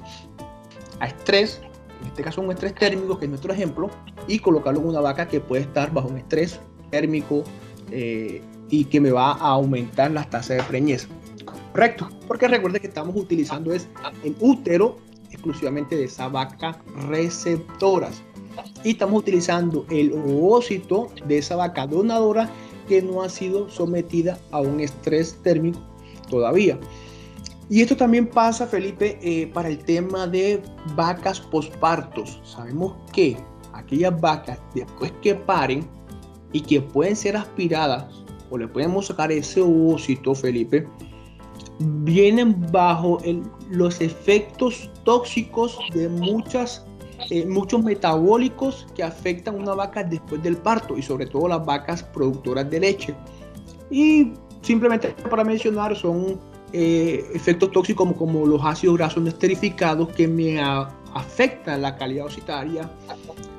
a 1.02 1.08
estrés 1.08 1.60
en 2.02 2.08
este 2.08 2.24
caso 2.24 2.40
un 2.40 2.50
estrés 2.50 2.74
térmico, 2.76 3.20
que 3.20 3.26
es 3.26 3.30
nuestro 3.30 3.52
ejemplo, 3.52 3.90
y 4.26 4.40
colocarlo 4.40 4.80
en 4.80 4.88
una 4.88 5.02
vaca 5.02 5.28
que 5.28 5.42
puede 5.42 5.64
estar 5.64 5.92
bajo 5.92 6.08
un 6.08 6.18
estrés 6.18 6.62
térmico 6.92 7.44
eh, 7.92 8.42
y 8.70 8.86
que 8.86 9.02
me 9.02 9.12
va 9.12 9.32
a 9.32 9.50
aumentar 9.50 10.12
las 10.12 10.30
tasas 10.30 10.58
de 10.58 10.64
preñez. 10.64 11.10
Correcto, 11.74 12.08
porque 12.26 12.48
recuerde 12.48 12.80
que 12.80 12.88
estamos 12.88 13.18
utilizando 13.18 13.74
es 13.74 13.90
el 14.24 14.38
útero 14.40 14.98
exclusivamente 15.30 15.98
de 15.98 16.06
esa 16.06 16.30
vaca 16.30 16.82
receptoras 17.10 18.22
y 18.86 18.92
estamos 18.92 19.20
utilizando 19.20 19.86
el 19.90 20.14
ovócito 20.14 21.10
de 21.26 21.40
esa 21.40 21.58
vaca 21.58 21.86
donadora 21.86 22.50
que 22.88 23.02
no 23.02 23.24
ha 23.24 23.30
sido 23.30 23.70
sometida 23.70 24.38
a 24.52 24.62
un 24.62 24.80
estrés 24.80 25.36
térmico 25.44 25.82
todavía. 26.30 26.80
Y 27.70 27.82
esto 27.82 27.98
también 27.98 28.28
pasa, 28.28 28.66
Felipe, 28.66 29.20
eh, 29.22 29.48
para 29.48 29.68
el 29.68 29.80
tema 29.80 30.26
de 30.26 30.62
vacas 30.96 31.40
pospartos. 31.40 32.40
Sabemos 32.44 32.96
que 33.12 33.38
aquellas 33.74 34.20
vacas, 34.22 34.60
después 34.74 35.12
que 35.22 35.36
paren 35.36 35.88
y 36.54 36.62
que 36.62 36.82
pueden 36.82 37.16
ser 37.16 37.36
aspiradas 37.36 38.06
o 38.50 38.58
le 38.58 38.68
podemos 38.68 39.08
sacar 39.08 39.32
ese 39.32 39.62
ovocito, 39.62 40.34
Felipe, 40.34 40.88
vienen 41.80 42.66
bajo 42.72 43.20
los 43.70 44.00
efectos 44.02 44.90
tóxicos 45.04 45.78
de 45.94 46.08
muchas, 46.08 46.86
eh, 47.30 47.46
muchos 47.46 47.84
metabólicos 47.84 48.88
que 48.96 49.04
afectan 49.04 49.56
a 49.56 49.58
una 49.58 49.74
vaca 49.74 50.04
después 50.04 50.42
del 50.42 50.56
parto 50.56 50.98
y 50.98 51.02
sobre 51.02 51.26
todo 51.26 51.50
las 51.50 51.66
vacas 51.66 52.02
productoras 52.02 52.70
de 52.70 52.80
leche. 52.80 53.16
Y 53.90 54.34
simplemente 54.62 55.16
para 55.30 55.44
mencionar, 55.44 55.96
son 55.96 56.40
eh, 56.74 57.26
efectos 57.34 57.72
tóxicos 57.72 58.12
como, 58.14 58.46
los 58.46 58.62
ácidos 58.64 58.98
grasos 58.98 59.26
esterificados 59.28 60.10
que 60.10 60.28
me 60.28 60.60
afectan 61.14 61.82
la 61.82 61.96
calidad 61.96 62.26
ocitaria. 62.26 62.90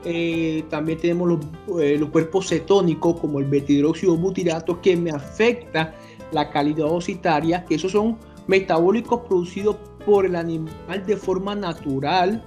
Eh, 0.05 0.65
también 0.69 0.99
tenemos 0.99 1.29
los, 1.29 1.81
eh, 1.81 1.97
los, 1.99 2.11
cuerpos 2.11 2.49
cetónicos 2.49 3.19
como 3.19 3.39
el 3.41 3.47
betidroxio 3.47 4.17
butirato 4.17 4.81
que 4.81 4.97
me 4.97 5.11
afecta 5.11 5.95
la 6.33 6.51
calidad 6.51 6.87
ocitaria, 6.87 7.65
que 7.65 7.77
esos 7.77 7.93
son 7.93 8.19
metabólicos 8.47 9.21
producidos 9.21 9.77
por 10.05 10.27
el 10.27 10.37
animal 10.37 11.05
de 11.07 11.17
forma 11.17 11.55
natural, 11.55 12.43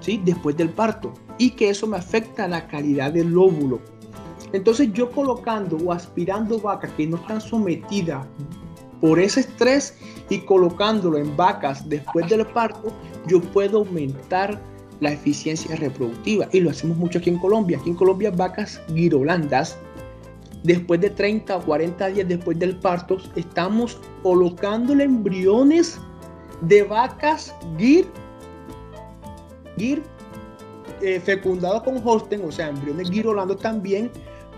¿sí? 0.00 0.20
después 0.24 0.56
del 0.56 0.70
parto, 0.70 1.12
y 1.38 1.50
que 1.50 1.70
eso 1.70 1.86
me 1.86 1.96
afecta 1.96 2.48
la 2.48 2.66
calidad 2.66 3.12
del 3.12 3.36
óvulo. 3.36 3.80
Entonces 4.52 4.92
yo 4.92 5.10
colocando 5.10 5.76
o 5.76 5.92
aspirando 5.92 6.58
vacas 6.58 6.90
que 6.92 7.06
no 7.06 7.16
están 7.16 7.40
sometidas 7.40 8.26
por 9.00 9.18
ese 9.18 9.40
estrés 9.40 9.96
y 10.28 10.40
colocándolo 10.40 11.18
en 11.18 11.36
vacas 11.36 11.88
después 11.88 12.28
del 12.28 12.46
parto, 12.46 12.92
yo 13.26 13.40
puedo 13.40 13.78
aumentar 13.78 14.60
la 15.00 15.12
eficiencia 15.12 15.74
reproductiva. 15.76 16.48
Y 16.52 16.60
lo 16.60 16.70
hacemos 16.70 16.96
mucho 16.96 17.18
aquí 17.18 17.30
en 17.30 17.38
Colombia. 17.38 17.78
Aquí 17.78 17.90
en 17.90 17.96
Colombia, 17.96 18.30
vacas 18.30 18.80
girolandas, 18.88 19.78
después 20.62 21.00
de 21.00 21.10
30 21.10 21.56
o 21.56 21.62
40 21.62 22.06
días 22.08 22.28
después 22.28 22.58
del 22.58 22.76
parto, 22.76 23.16
estamos 23.36 23.98
colocándole 24.22 25.04
embriones 25.04 25.98
de 26.60 26.82
vacas 26.82 27.54
gir, 27.78 28.06
gir 29.78 30.02
eh, 31.00 31.18
fecundados 31.20 31.82
con 31.82 32.06
Holstein, 32.06 32.44
o 32.44 32.52
sea, 32.52 32.68
embriones 32.68 33.10
girolandos 33.10 33.58
también, 33.58 34.10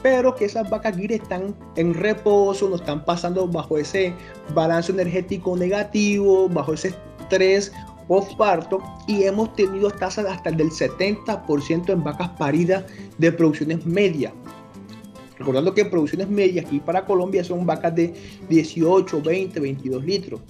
pero 0.02 0.34
que 0.34 0.46
esas 0.46 0.68
vacas 0.68 0.96
guir 0.96 1.12
están 1.12 1.54
en 1.76 1.94
reposo, 1.94 2.68
no 2.68 2.76
están 2.76 3.04
pasando 3.04 3.46
bajo 3.46 3.78
ese 3.78 4.12
balance 4.54 4.90
energético 4.92 5.56
negativo, 5.56 6.48
bajo 6.48 6.74
ese 6.74 6.94
estrés 7.20 7.72
postparto 8.08 8.82
y 9.06 9.22
hemos 9.22 9.54
tenido 9.54 9.90
tasas 9.90 10.26
hasta 10.26 10.50
el 10.50 10.56
del 10.56 10.70
70% 10.70 11.92
en 11.92 12.04
vacas 12.04 12.30
paridas 12.30 12.84
de 13.18 13.32
producciones 13.32 13.86
medias. 13.86 14.32
Recordando 15.38 15.72
que 15.74 15.84
producciones 15.84 16.28
medias 16.28 16.66
aquí 16.66 16.78
para 16.80 17.04
Colombia 17.04 17.42
son 17.42 17.64
vacas 17.64 17.94
de 17.94 18.14
18, 18.48 19.22
20, 19.22 19.60
22 19.60 20.04
litros. 20.04 20.40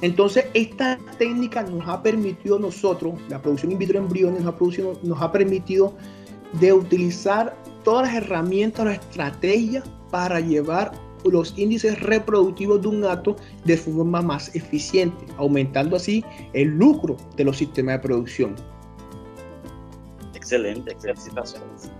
Entonces, 0.00 0.46
esta 0.52 0.98
técnica 1.16 1.62
nos 1.62 1.86
ha 1.88 2.02
permitido 2.02 2.58
nosotros, 2.58 3.14
la 3.28 3.40
producción 3.40 3.70
in 3.70 3.78
vitro 3.78 3.98
embriones 3.98 4.42
nos 4.42 4.54
ha, 4.54 4.58
nos 5.06 5.22
ha 5.22 5.30
permitido 5.30 5.94
de 6.60 6.72
utilizar 6.72 7.56
todas 7.82 8.06
las 8.06 8.22
herramientas, 8.22 8.84
las 8.84 8.98
estrategias 8.98 9.84
para 10.10 10.40
llevar 10.40 10.92
los 11.24 11.56
índices 11.56 12.00
reproductivos 12.00 12.82
de 12.82 12.88
un 12.88 13.00
gato 13.02 13.36
de 13.64 13.76
forma 13.76 14.22
más 14.22 14.54
eficiente, 14.54 15.24
aumentando 15.36 15.96
así 15.96 16.24
el 16.52 16.68
lucro 16.68 17.16
de 17.36 17.44
los 17.44 17.58
sistemas 17.58 17.96
de 17.96 17.98
producción. 18.00 18.54
Excelente, 20.34 20.96
felicitaciones. 21.00 21.90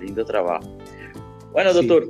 Lindo 0.00 0.24
trabajo. 0.24 0.66
Bueno, 1.52 1.72
doctor, 1.72 2.08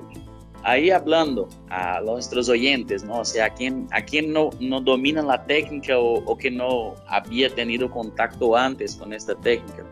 ahí 0.64 0.90
hablando 0.90 1.49
a 1.71 2.00
nuestros 2.00 2.49
oyentes, 2.49 3.05
¿no? 3.05 3.21
O 3.21 3.25
sea, 3.25 3.47
a 3.47 3.50
quien, 3.55 3.87
a 3.93 4.02
quien 4.02 4.33
no, 4.33 4.50
no 4.59 4.81
domina 4.81 5.23
la 5.23 5.45
técnica 5.47 5.97
o, 5.97 6.25
o 6.25 6.37
que 6.37 6.50
no 6.50 6.95
había 7.07 7.49
tenido 7.55 7.88
contacto 7.88 8.57
antes 8.57 8.97
con 8.97 9.12
esta 9.12 9.37
técnica, 9.37 9.85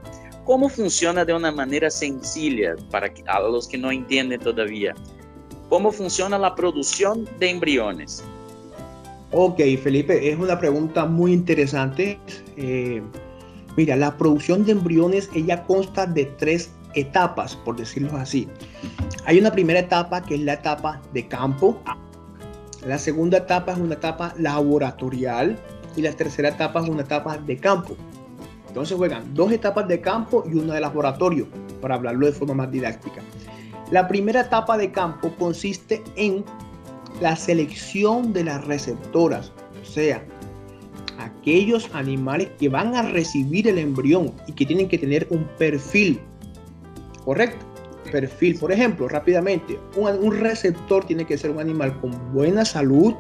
¿Cómo 0.44 0.68
funciona 0.68 1.24
de 1.24 1.32
una 1.32 1.50
manera 1.50 1.90
sencilla 1.90 2.74
para 2.90 3.10
a 3.26 3.40
los 3.40 3.66
que 3.66 3.78
no 3.78 3.90
entienden 3.90 4.40
todavía? 4.40 4.94
¿Cómo 5.70 5.90
funciona 5.90 6.36
la 6.36 6.54
producción 6.54 7.26
de 7.40 7.50
embriones? 7.50 8.22
Ok, 9.32 9.56
Felipe, 9.82 10.30
es 10.30 10.38
una 10.38 10.58
pregunta 10.58 11.06
muy 11.06 11.32
interesante. 11.32 12.18
Eh, 12.58 13.02
mira, 13.76 13.96
la 13.96 14.16
producción 14.16 14.66
de 14.66 14.72
embriones, 14.72 15.30
ella 15.34 15.64
consta 15.64 16.06
de 16.06 16.26
tres 16.26 16.70
etapas, 16.94 17.56
por 17.56 17.76
decirlo 17.76 18.14
así. 18.16 18.46
Hay 19.24 19.38
una 19.38 19.50
primera 19.50 19.80
etapa 19.80 20.22
que 20.22 20.34
es 20.34 20.40
la 20.42 20.52
etapa 20.52 21.00
de 21.14 21.26
campo. 21.26 21.80
La 22.86 22.98
segunda 22.98 23.38
etapa 23.38 23.72
es 23.72 23.78
una 23.78 23.94
etapa 23.94 24.34
laboratorial 24.38 25.58
y 25.96 26.02
la 26.02 26.12
tercera 26.12 26.50
etapa 26.50 26.82
es 26.82 26.88
una 26.90 27.02
etapa 27.02 27.38
de 27.38 27.56
campo. 27.56 27.96
Entonces 28.74 28.96
juegan 28.96 29.32
dos 29.34 29.52
etapas 29.52 29.86
de 29.86 30.00
campo 30.00 30.42
y 30.52 30.58
una 30.58 30.74
de 30.74 30.80
laboratorio, 30.80 31.46
para 31.80 31.94
hablarlo 31.94 32.26
de 32.26 32.32
forma 32.32 32.54
más 32.54 32.72
didáctica. 32.72 33.22
La 33.92 34.08
primera 34.08 34.40
etapa 34.40 34.76
de 34.76 34.90
campo 34.90 35.32
consiste 35.38 36.02
en 36.16 36.44
la 37.20 37.36
selección 37.36 38.32
de 38.32 38.42
las 38.42 38.64
receptoras, 38.64 39.52
o 39.80 39.84
sea, 39.86 40.24
aquellos 41.20 41.88
animales 41.94 42.48
que 42.58 42.68
van 42.68 42.96
a 42.96 43.02
recibir 43.02 43.68
el 43.68 43.78
embrión 43.78 44.32
y 44.48 44.52
que 44.54 44.66
tienen 44.66 44.88
que 44.88 44.98
tener 44.98 45.28
un 45.30 45.44
perfil, 45.56 46.18
¿correcto? 47.24 47.64
Perfil, 48.10 48.58
por 48.58 48.72
ejemplo, 48.72 49.06
rápidamente, 49.06 49.78
un, 49.94 50.08
un 50.18 50.36
receptor 50.40 51.04
tiene 51.04 51.24
que 51.24 51.38
ser 51.38 51.52
un 51.52 51.60
animal 51.60 52.00
con 52.00 52.10
buena 52.32 52.64
salud, 52.64 53.14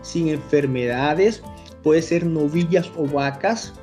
sin 0.00 0.28
enfermedades, 0.28 1.42
puede 1.82 2.00
ser 2.00 2.24
novillas 2.24 2.90
o 2.96 3.06
vacas, 3.06 3.74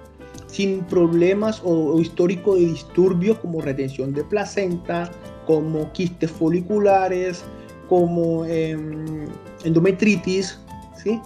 sin 0.51 0.83
problemas 0.83 1.61
o, 1.63 1.99
histórico 1.99 2.55
de 2.55 2.65
disturbios 2.65 3.39
como 3.39 3.61
retención 3.61 4.13
de 4.13 4.23
placenta, 4.23 5.09
como 5.47 5.91
quistes 5.93 6.29
foliculares, 6.29 7.43
como 7.87 8.45
em, 8.45 9.25
endometritis, 9.63 10.59
¿sí? 11.01 11.19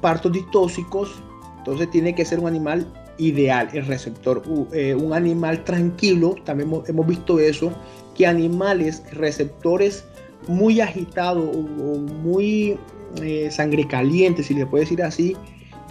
partos 0.00 0.32
distóxicos, 0.32 1.22
entonces 1.58 1.90
tiene 1.90 2.14
que 2.14 2.24
ser 2.24 2.40
un 2.40 2.48
animal 2.48 2.86
ideal, 3.18 3.68
el 3.72 3.86
receptor, 3.86 4.42
eh, 4.72 4.94
un 4.94 5.12
animal 5.12 5.62
tranquilo, 5.64 6.34
también 6.44 6.70
hemos, 6.88 7.06
visto 7.06 7.38
eso, 7.38 7.70
que 8.16 8.26
animales 8.26 9.02
receptores 9.12 10.04
muy 10.48 10.80
agitados 10.80 11.44
o, 11.54 11.98
muy 11.98 12.78
eh, 13.22 13.48
sangre 13.50 13.86
caliente, 13.86 14.42
si 14.42 14.54
le 14.54 14.66
puede 14.66 14.84
decir 14.84 15.02
así, 15.02 15.36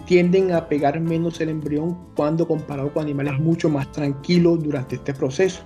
tienden 0.09 0.51
a 0.53 0.67
pegar 0.67 0.99
menos 0.99 1.39
el 1.39 1.49
embrión 1.49 1.95
cuando 2.15 2.47
comparado 2.47 2.91
con 2.91 3.03
animales 3.03 3.39
mucho 3.39 3.69
más 3.69 3.91
tranquilos 3.91 4.63
durante 4.63 4.95
este 4.95 5.13
proceso. 5.13 5.61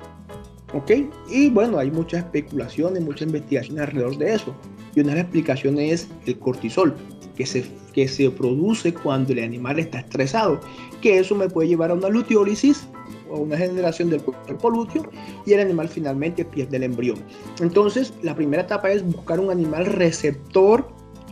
¿Ok? 0.74 0.92
Y 1.30 1.50
bueno, 1.50 1.78
hay 1.78 1.90
muchas 1.90 2.26
especulaciones, 2.26 3.02
muchas 3.02 3.28
investigaciones 3.28 3.84
alrededor 3.84 4.18
de 4.18 4.34
eso. 4.34 4.54
Y 4.94 5.00
una 5.00 5.12
de 5.12 5.16
las 5.16 5.24
explicaciones 5.24 5.92
es 5.94 6.10
el 6.26 6.38
cortisol, 6.40 6.94
que 7.38 7.46
se, 7.46 7.64
que 7.94 8.06
se 8.10 8.30
produce 8.32 8.94
cuando 8.94 9.32
el 9.32 9.42
animal 9.42 9.80
está 9.80 10.00
estresado, 10.00 10.60
que 11.00 11.20
eso 11.20 11.36
me 11.36 11.48
puede 11.48 11.70
llevar 11.70 11.92
a 11.92 11.94
una 11.94 12.10
luteólisis 12.10 12.86
o 13.30 13.38
una 13.38 13.56
generación 13.56 14.10
del 14.10 14.24
cuerpo 14.24 14.70
lúteo 14.70 15.10
y 15.46 15.54
el 15.54 15.62
animal 15.62 15.88
finalmente 15.88 16.44
pierde 16.44 16.76
el 16.76 16.84
embrión. 16.84 17.18
Entonces, 17.62 18.14
la 18.22 18.36
primera 18.36 18.64
etapa 18.64 18.92
es 18.92 19.06
buscar 19.06 19.40
un 19.40 19.52
animal 19.52 19.86
receptor 19.86 20.86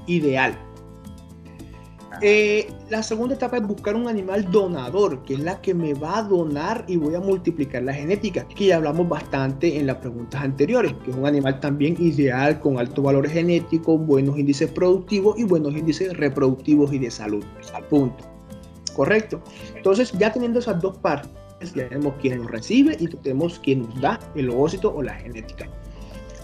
ideal. 0.08 0.58
Eh, 2.24 2.72
la 2.92 3.02
segunda 3.02 3.34
etapa 3.34 3.58
es 3.58 3.66
buscar 3.66 3.96
un 3.96 4.08
animal 4.08 4.52
donador, 4.52 5.24
que 5.24 5.34
es 5.34 5.40
la 5.40 5.60
que 5.60 5.74
me 5.74 5.96
va 5.96 6.20
a 6.20 6.24
donar 6.24 6.86
y 6.88 6.96
voy 6.96 7.16
a 7.16 7.20
multiplicar 7.20 7.82
la 7.82 7.96
genética, 7.96 8.48
que 8.48 8.68
ya 8.68 8.76
hablamos 8.76 9.10
bastante 9.10 9.80
en 9.80 9.88
las 9.88 9.98
preguntas 9.98 10.44
anteriores, 10.44 10.94
que 11.04 11.10
es 11.10 11.18
un 11.18 11.26
animal 11.26 11.60
también 11.60 11.96
ideal 12.00 12.60
con 12.60 12.78
alto 12.78 13.02
valor 13.02 13.28
genético, 13.28 13.98
buenos 13.98 14.38
índices 14.38 14.70
productivos 14.70 15.40
y 15.40 15.46
buenos 15.46 15.76
índices 15.76 16.16
reproductivos 16.16 16.94
y 16.94 17.00
de 17.00 17.10
salud. 17.10 17.44
Al 17.74 17.86
punto. 17.86 18.24
Correcto. 18.94 19.42
Entonces, 19.76 20.12
ya 20.12 20.32
teniendo 20.32 20.60
esas 20.60 20.80
dos 20.80 20.98
partes, 21.00 21.32
ya 21.74 21.90
tenemos 21.90 22.14
quién 22.22 22.38
nos 22.38 22.52
recibe 22.52 22.98
y 23.00 23.08
tenemos 23.08 23.60
quién 23.64 23.82
nos 23.82 24.00
da 24.00 24.20
el 24.36 24.52
ovócito 24.52 24.94
o 24.94 25.02
la 25.02 25.16
genética. 25.16 25.68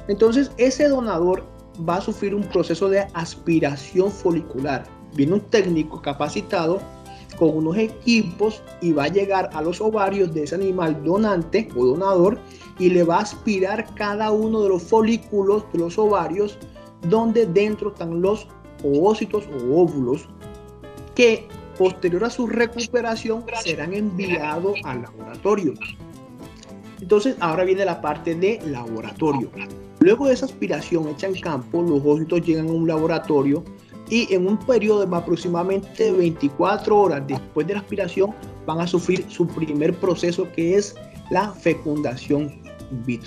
Entonces, 0.07 0.51
ese 0.57 0.87
donador 0.87 1.43
va 1.87 1.97
a 1.97 2.01
sufrir 2.01 2.33
un 2.33 2.43
proceso 2.43 2.89
de 2.89 3.07
aspiración 3.13 4.11
folicular 4.11 4.85
viene 5.17 5.33
un 5.33 5.41
técnico 5.41 6.01
capacitado 6.01 6.79
con 7.37 7.55
unos 7.55 7.77
equipos 7.77 8.63
y 8.81 8.93
va 8.93 9.05
a 9.05 9.07
llegar 9.09 9.49
a 9.53 9.61
los 9.61 9.81
ovarios 9.81 10.33
de 10.33 10.43
ese 10.43 10.55
animal 10.55 11.03
donante 11.03 11.69
o 11.75 11.85
donador 11.85 12.39
y 12.79 12.89
le 12.89 13.03
va 13.03 13.17
a 13.17 13.21
aspirar 13.21 13.93
cada 13.95 14.31
uno 14.31 14.61
de 14.61 14.69
los 14.69 14.83
folículos 14.83 15.63
de 15.73 15.79
los 15.79 15.97
ovarios 15.97 16.57
donde 17.09 17.45
dentro 17.45 17.89
están 17.89 18.21
los 18.21 18.47
ovócitos 18.83 19.43
o 19.47 19.81
óvulos 19.81 20.27
que 21.15 21.47
posterior 21.77 22.23
a 22.23 22.29
su 22.29 22.47
recuperación 22.47 23.43
serán 23.61 23.93
enviados 23.93 24.79
al 24.83 25.03
laboratorio. 25.03 25.73
Entonces 26.99 27.35
ahora 27.39 27.63
viene 27.63 27.85
la 27.85 28.01
parte 28.01 28.33
de 28.33 28.59
laboratorio. 28.65 29.51
Luego 30.07 30.27
de 30.27 30.35
esa 30.35 30.45
aspiración 30.45 31.09
hecha 31.09 31.27
en 31.27 31.37
campo, 31.41 31.81
los 31.81 31.99
ovocitos 31.99 32.41
llegan 32.43 32.69
a 32.69 32.71
un 32.71 32.87
laboratorio 32.87 33.61
y 34.09 34.33
en 34.33 34.47
un 34.47 34.57
periodo 34.57 35.05
de 35.05 35.13
aproximadamente 35.13 36.13
24 36.13 36.97
horas 36.97 37.23
después 37.27 37.67
de 37.67 37.73
la 37.73 37.81
aspiración 37.81 38.33
van 38.65 38.79
a 38.79 38.87
sufrir 38.87 39.25
su 39.27 39.45
primer 39.45 39.93
proceso 39.99 40.49
que 40.53 40.77
es 40.77 40.95
la 41.29 41.51
fecundación 41.51 42.57
in. 43.05 43.19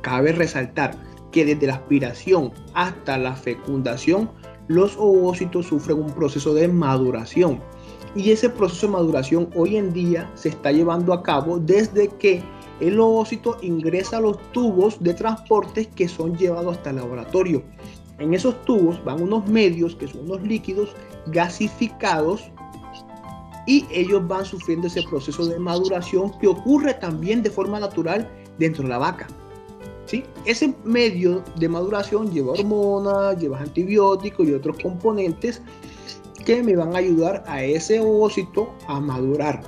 Cabe 0.00 0.32
resaltar 0.32 0.96
que 1.30 1.44
desde 1.44 1.68
la 1.68 1.74
aspiración 1.74 2.52
hasta 2.74 3.16
la 3.16 3.36
fecundación 3.36 4.28
los 4.66 4.96
ovocitos 4.96 5.66
sufren 5.66 6.00
un 6.00 6.12
proceso 6.12 6.52
de 6.52 6.66
maduración 6.66 7.60
y 8.16 8.32
ese 8.32 8.50
proceso 8.50 8.88
de 8.88 8.94
maduración 8.94 9.50
hoy 9.54 9.76
en 9.76 9.92
día 9.92 10.28
se 10.34 10.48
está 10.48 10.72
llevando 10.72 11.12
a 11.12 11.22
cabo 11.22 11.60
desde 11.60 12.08
que 12.08 12.42
el 12.82 13.00
ovocito 13.00 13.56
ingresa 13.62 14.18
a 14.18 14.20
los 14.20 14.38
tubos 14.52 15.02
de 15.02 15.14
transporte 15.14 15.86
que 15.86 16.08
son 16.08 16.36
llevados 16.36 16.76
hasta 16.76 16.90
el 16.90 16.96
laboratorio 16.96 17.62
en 18.22 18.34
esos 18.34 18.64
tubos 18.64 19.02
van 19.04 19.20
unos 19.20 19.48
medios 19.48 19.96
que 19.96 20.06
son 20.06 20.22
unos 20.22 20.42
líquidos 20.42 20.94
gasificados 21.26 22.50
y 23.66 23.84
ellos 23.90 24.26
van 24.26 24.44
sufriendo 24.44 24.86
ese 24.86 25.02
proceso 25.02 25.44
de 25.46 25.58
maduración 25.58 26.30
que 26.38 26.46
ocurre 26.46 26.94
también 26.94 27.42
de 27.42 27.50
forma 27.50 27.80
natural 27.80 28.28
dentro 28.58 28.84
de 28.84 28.90
la 28.90 28.98
vaca. 28.98 29.26
¿sí? 30.06 30.24
Ese 30.44 30.74
medio 30.84 31.42
de 31.56 31.68
maduración 31.68 32.30
lleva 32.32 32.52
hormonas, 32.52 33.38
lleva 33.38 33.58
antibióticos 33.58 34.46
y 34.46 34.52
otros 34.52 34.78
componentes 34.80 35.60
que 36.44 36.62
me 36.62 36.76
van 36.76 36.94
a 36.94 36.98
ayudar 36.98 37.42
a 37.46 37.62
ese 37.62 38.00
ovocito 38.00 38.72
a 38.86 39.00
madurar. 39.00 39.62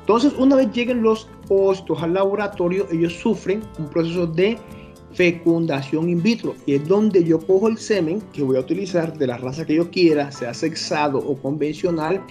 Entonces, 0.00 0.32
una 0.36 0.56
vez 0.56 0.72
lleguen 0.72 1.02
los 1.02 1.28
ovocitos 1.52 2.02
al 2.02 2.14
laboratorio, 2.14 2.86
ellos 2.90 3.12
sufren 3.14 3.62
un 3.78 3.88
proceso 3.88 4.26
de 4.26 4.58
fecundación 5.12 6.08
in 6.08 6.22
vitro 6.22 6.54
y 6.66 6.74
es 6.74 6.88
donde 6.88 7.22
yo 7.22 7.38
cojo 7.38 7.68
el 7.68 7.78
semen 7.78 8.22
que 8.32 8.42
voy 8.42 8.56
a 8.56 8.60
utilizar 8.60 9.16
de 9.16 9.26
la 9.26 9.36
raza 9.36 9.64
que 9.64 9.74
yo 9.74 9.90
quiera, 9.90 10.32
sea 10.32 10.54
sexado 10.54 11.18
o 11.18 11.36
convencional, 11.36 12.22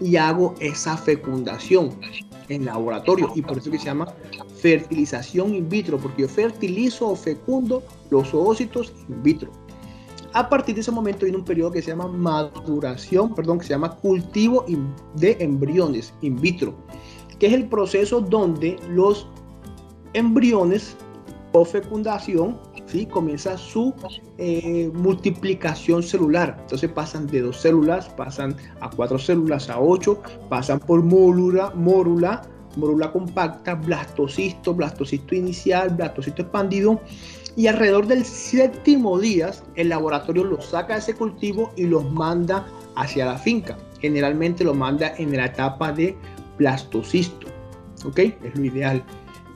y 0.00 0.16
hago 0.16 0.54
esa 0.60 0.96
fecundación 0.96 1.90
en 2.48 2.64
laboratorio 2.64 3.30
y 3.34 3.42
por 3.42 3.58
eso 3.58 3.70
que 3.70 3.78
se 3.78 3.86
llama 3.86 4.06
fertilización 4.60 5.54
in 5.54 5.68
vitro, 5.68 5.98
porque 5.98 6.22
yo 6.22 6.28
fertilizo 6.28 7.08
o 7.10 7.16
fecundo 7.16 7.82
los 8.10 8.32
ovocitos 8.32 8.92
in 9.08 9.22
vitro. 9.22 9.50
A 10.34 10.48
partir 10.48 10.74
de 10.74 10.82
ese 10.82 10.90
momento 10.90 11.24
viene 11.24 11.38
un 11.38 11.44
periodo 11.44 11.72
que 11.72 11.82
se 11.82 11.90
llama 11.90 12.06
maduración, 12.06 13.34
perdón, 13.34 13.58
que 13.58 13.64
se 13.64 13.70
llama 13.70 13.96
cultivo 13.96 14.64
de 15.16 15.36
embriones 15.40 16.12
in 16.20 16.36
vitro, 16.36 16.74
que 17.38 17.46
es 17.46 17.52
el 17.52 17.68
proceso 17.68 18.20
donde 18.20 18.76
los 18.90 19.26
embriones 20.12 20.96
o 21.52 21.64
fecundación, 21.64 22.58
¿sí? 22.86 23.06
comienza 23.06 23.56
su 23.56 23.94
eh, 24.36 24.90
multiplicación 24.94 26.02
celular. 26.02 26.56
Entonces 26.60 26.90
pasan 26.90 27.26
de 27.26 27.42
dos 27.42 27.60
células, 27.60 28.08
pasan 28.10 28.56
a 28.80 28.90
cuatro 28.90 29.18
células, 29.18 29.68
a 29.70 29.80
ocho, 29.80 30.22
pasan 30.48 30.80
por 30.80 31.02
mórula, 31.02 31.72
mórula, 31.74 32.42
mórula 32.76 33.10
compacta, 33.12 33.74
blastocisto, 33.74 34.74
blastocisto 34.74 35.34
inicial, 35.34 35.90
blastocisto 35.90 36.42
expandido. 36.42 37.00
Y 37.56 37.66
alrededor 37.66 38.06
del 38.06 38.24
séptimo 38.24 39.18
día, 39.18 39.50
el 39.74 39.88
laboratorio 39.88 40.44
los 40.44 40.66
saca 40.66 40.94
de 40.94 41.00
ese 41.00 41.14
cultivo 41.14 41.72
y 41.76 41.84
los 41.84 42.08
manda 42.12 42.66
hacia 42.94 43.26
la 43.26 43.36
finca. 43.36 43.76
Generalmente 44.00 44.62
lo 44.62 44.74
manda 44.74 45.12
en 45.18 45.36
la 45.36 45.46
etapa 45.46 45.90
de 45.90 46.16
blastocisto. 46.58 47.46
¿Ok? 48.04 48.18
Es 48.18 48.54
lo 48.54 48.64
ideal 48.64 49.04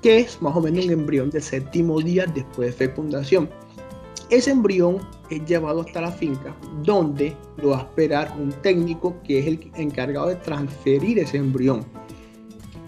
que 0.02 0.18
es 0.18 0.42
más 0.42 0.54
o 0.56 0.60
menos 0.60 0.84
un 0.84 0.90
embrión 0.90 1.30
del 1.30 1.42
séptimo 1.42 2.00
día 2.00 2.26
después 2.26 2.76
de 2.76 2.88
fecundación. 2.88 3.48
Ese 4.30 4.50
embrión 4.50 4.98
es 5.30 5.44
llevado 5.44 5.82
hasta 5.82 6.00
la 6.00 6.10
finca, 6.10 6.56
donde 6.82 7.36
lo 7.58 7.70
va 7.70 7.78
a 7.78 7.82
esperar 7.82 8.34
un 8.38 8.50
técnico 8.50 9.14
que 9.22 9.38
es 9.38 9.46
el 9.46 9.70
encargado 9.76 10.28
de 10.28 10.36
transferir 10.36 11.18
ese 11.20 11.36
embrión. 11.36 11.84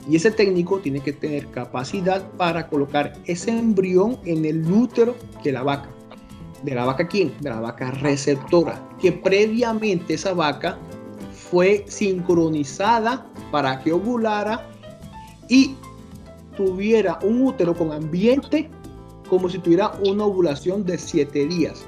Y 0.08 0.16
ese 0.16 0.30
técnico 0.30 0.80
tiene 0.80 1.00
que 1.00 1.12
tener 1.12 1.46
capacidad 1.50 2.30
para 2.32 2.66
colocar 2.66 3.14
ese 3.26 3.50
embrión 3.50 4.18
en 4.24 4.44
el 4.44 4.70
útero 4.70 5.14
de 5.42 5.52
la 5.52 5.62
vaca. 5.62 5.88
¿De 6.62 6.74
la 6.74 6.84
vaca 6.84 7.06
quién? 7.06 7.32
De 7.40 7.50
la 7.50 7.60
vaca 7.60 7.90
receptora, 7.90 8.88
que 9.00 9.12
previamente 9.12 10.14
esa 10.14 10.32
vaca 10.32 10.78
fue 11.50 11.84
sincronizada 11.88 13.26
para 13.50 13.80
que 13.80 13.92
ovulara 13.92 14.66
y 15.48 15.74
tuviera 16.56 17.18
un 17.22 17.42
útero 17.42 17.74
con 17.74 17.92
ambiente 17.92 18.70
como 19.28 19.48
si 19.48 19.58
tuviera 19.58 19.92
una 20.04 20.24
ovulación 20.24 20.84
de 20.84 20.98
7 20.98 21.46
días. 21.46 21.84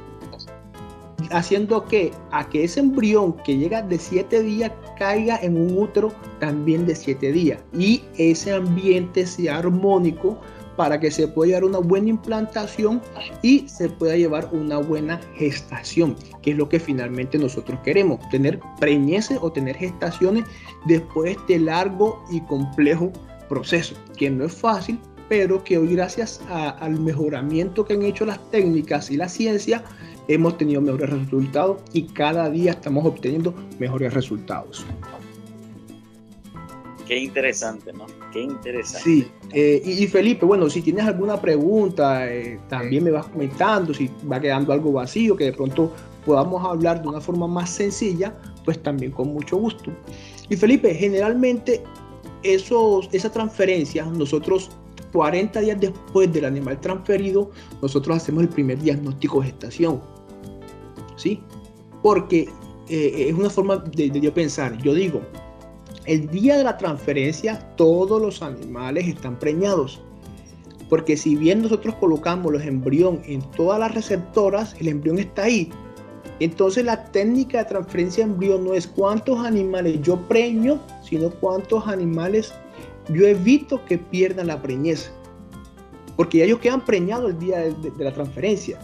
Haciendo 1.30 1.84
que 1.84 2.12
a 2.30 2.48
que 2.48 2.64
ese 2.64 2.80
embrión 2.80 3.36
que 3.44 3.56
llega 3.56 3.82
de 3.82 3.98
7 3.98 4.42
días 4.42 4.72
caiga 4.98 5.38
en 5.42 5.56
un 5.56 5.78
útero 5.78 6.12
también 6.38 6.86
de 6.86 6.94
7 6.94 7.32
días. 7.32 7.60
Y 7.72 8.02
ese 8.16 8.52
ambiente 8.52 9.26
sea 9.26 9.58
armónico 9.58 10.38
para 10.76 11.00
que 11.00 11.10
se 11.10 11.26
pueda 11.28 11.48
llevar 11.48 11.64
una 11.64 11.78
buena 11.78 12.08
implantación 12.10 13.00
y 13.42 13.68
se 13.68 13.88
pueda 13.88 14.16
llevar 14.16 14.48
una 14.52 14.78
buena 14.78 15.20
gestación, 15.34 16.16
que 16.42 16.50
es 16.50 16.56
lo 16.56 16.68
que 16.68 16.78
finalmente 16.78 17.38
nosotros 17.38 17.78
queremos, 17.84 18.20
tener 18.30 18.60
preñeces 18.78 19.38
o 19.40 19.50
tener 19.50 19.76
gestaciones 19.76 20.44
después 20.86 21.24
de 21.24 21.32
este 21.32 21.58
largo 21.58 22.22
y 22.30 22.40
complejo 22.42 23.12
proceso, 23.48 23.94
que 24.16 24.30
no 24.30 24.44
es 24.44 24.52
fácil, 24.52 24.98
pero 25.28 25.62
que 25.64 25.78
hoy 25.78 25.94
gracias 25.94 26.40
al 26.48 27.00
mejoramiento 27.00 27.84
que 27.84 27.94
han 27.94 28.02
hecho 28.02 28.24
las 28.24 28.38
técnicas 28.50 29.10
y 29.10 29.16
la 29.16 29.28
ciencia, 29.28 29.82
hemos 30.28 30.56
tenido 30.58 30.80
mejores 30.80 31.10
resultados 31.10 31.78
y 31.92 32.02
cada 32.02 32.50
día 32.50 32.72
estamos 32.72 33.04
obteniendo 33.04 33.54
mejores 33.78 34.12
resultados. 34.14 34.84
Qué 37.06 37.18
interesante, 37.18 37.92
¿no? 37.92 38.06
Qué 38.32 38.42
interesante. 38.42 39.04
Sí, 39.04 39.28
eh, 39.52 39.80
y, 39.84 40.06
Felipe, 40.08 40.44
bueno, 40.44 40.68
si 40.68 40.82
tienes 40.82 41.04
alguna 41.04 41.40
pregunta, 41.40 42.30
eh, 42.32 42.58
también 42.68 43.04
me 43.04 43.12
vas 43.12 43.26
comentando, 43.26 43.94
si 43.94 44.10
va 44.30 44.40
quedando 44.40 44.72
algo 44.72 44.92
vacío, 44.92 45.36
que 45.36 45.44
de 45.44 45.52
pronto 45.52 45.92
podamos 46.24 46.64
hablar 46.64 47.00
de 47.00 47.08
una 47.08 47.20
forma 47.20 47.46
más 47.46 47.70
sencilla, 47.70 48.36
pues 48.64 48.82
también 48.82 49.12
con 49.12 49.28
mucho 49.28 49.56
gusto. 49.56 49.92
Y 50.48 50.56
Felipe, 50.56 50.92
generalmente 50.94 51.82
esos, 52.42 53.08
esa 53.12 53.30
transferencia, 53.30 54.04
nosotros 54.04 54.70
40 55.12 55.60
días 55.60 55.80
después 55.80 56.32
del 56.32 56.44
animal 56.44 56.80
transferido, 56.80 57.52
nosotros 57.80 58.16
hacemos 58.16 58.42
el 58.42 58.48
primer 58.48 58.78
diagnóstico 58.80 59.40
de 59.40 59.46
gestación. 59.46 60.00
¿Sí? 61.16 61.40
Porque 62.02 62.48
eh, 62.88 63.26
es 63.28 63.34
una 63.34 63.48
forma 63.48 63.76
de 63.76 64.10
yo 64.20 64.34
pensar. 64.34 64.76
Yo 64.78 64.92
digo, 64.92 65.22
el 66.06 66.28
día 66.30 66.56
de 66.56 66.64
la 66.64 66.78
transferencia 66.78 67.58
todos 67.76 68.20
los 68.22 68.42
animales 68.42 69.08
están 69.08 69.38
preñados. 69.38 70.00
Porque 70.88 71.16
si 71.16 71.34
bien 71.34 71.62
nosotros 71.62 71.96
colocamos 71.96 72.52
los 72.52 72.62
embrión 72.62 73.20
en 73.24 73.42
todas 73.52 73.80
las 73.80 73.92
receptoras, 73.94 74.76
el 74.78 74.88
embrión 74.88 75.18
está 75.18 75.44
ahí. 75.44 75.70
Entonces 76.38 76.84
la 76.84 77.04
técnica 77.06 77.58
de 77.58 77.64
transferencia 77.64 78.24
de 78.24 78.32
embrión 78.32 78.64
no 78.64 78.74
es 78.74 78.86
cuántos 78.86 79.44
animales 79.44 80.00
yo 80.02 80.16
preño, 80.28 80.80
sino 81.02 81.30
cuántos 81.30 81.88
animales 81.88 82.54
yo 83.08 83.26
evito 83.26 83.84
que 83.86 83.98
pierdan 83.98 84.46
la 84.46 84.62
preñez. 84.62 85.10
Porque 86.16 86.44
ellos 86.44 86.60
quedan 86.60 86.84
preñados 86.84 87.30
el 87.32 87.38
día 87.38 87.58
de, 87.58 87.90
de 87.90 88.04
la 88.04 88.12
transferencia. 88.12 88.78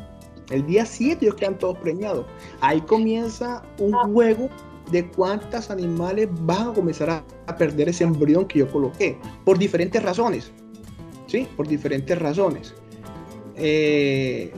El 0.51 0.67
día 0.67 0.85
7 0.85 1.25
ellos 1.25 1.37
quedan 1.37 1.57
todos 1.57 1.79
preñados. 1.79 2.27
Ahí 2.61 2.81
comienza 2.81 3.63
un 3.79 3.93
juego 3.93 4.49
de 4.93 5.09
cuántos 5.09 5.71
animales 5.71 6.29
van 6.43 6.69
a 6.69 6.73
comenzar 6.73 7.11
a, 7.11 7.57
perder 7.57 7.89
ese 7.89 8.05
embrión 8.05 8.47
que 8.47 8.61
yo 8.61 8.71
coloqué, 8.71 9.19
por 9.45 9.59
diferentes 9.59 10.03
razones. 10.03 10.53
¿Sí? 11.27 11.49
Por 11.57 11.67
diferentes 11.67 12.19
razones. 12.19 12.75
Eh, 13.57 14.53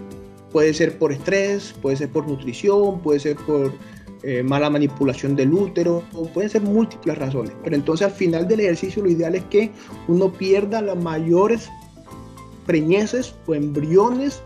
puede 0.52 0.74
ser 0.74 0.98
por 0.98 1.12
estrés, 1.12 1.74
puede 1.80 1.96
ser 1.96 2.10
por 2.10 2.26
nutrición, 2.28 3.00
puede 3.00 3.20
ser 3.20 3.36
por 3.36 3.72
eh, 4.22 4.42
mala 4.42 4.70
manipulación 4.70 5.36
del 5.36 5.52
útero, 5.52 6.02
pueden 6.32 6.50
ser 6.50 6.62
múltiples 6.62 7.18
razones. 7.18 7.52
Pero 7.62 7.76
entonces 7.76 8.06
al 8.06 8.12
final 8.12 8.48
del 8.48 8.60
ejercicio 8.60 9.02
lo 9.02 9.10
ideal 9.10 9.34
es 9.34 9.44
que 9.44 9.70
uno 10.08 10.32
pierda 10.32 10.80
las 10.80 10.96
mayores 10.96 11.70
preñeces 12.66 13.34
o 13.46 13.54
embriones 13.54 14.42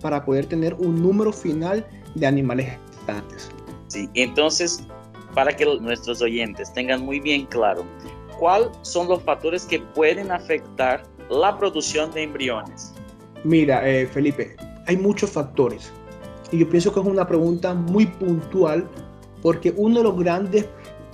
para 0.00 0.24
poder 0.24 0.46
tener 0.46 0.74
un 0.74 1.02
número 1.02 1.32
final 1.32 1.86
de 2.14 2.26
animales 2.26 2.68
gestantes. 2.90 3.50
Sí, 3.88 4.08
entonces 4.14 4.82
para 5.38 5.54
que 5.54 5.64
nuestros 5.64 6.20
oyentes 6.20 6.72
tengan 6.72 7.04
muy 7.04 7.20
bien 7.20 7.46
claro 7.46 7.84
cuáles 8.40 8.70
son 8.82 9.06
los 9.06 9.22
factores 9.22 9.64
que 9.66 9.78
pueden 9.78 10.32
afectar 10.32 11.04
la 11.30 11.56
producción 11.56 12.10
de 12.10 12.24
embriones. 12.24 12.92
Mira, 13.44 13.88
eh, 13.88 14.08
Felipe, 14.08 14.56
hay 14.88 14.96
muchos 14.96 15.30
factores. 15.30 15.92
Y 16.50 16.58
yo 16.58 16.68
pienso 16.68 16.92
que 16.92 16.98
es 16.98 17.06
una 17.06 17.24
pregunta 17.24 17.72
muy 17.72 18.06
puntual 18.06 18.88
porque 19.40 19.72
uno 19.76 19.98
de 19.98 20.02
los 20.02 20.18
grandes 20.18 20.66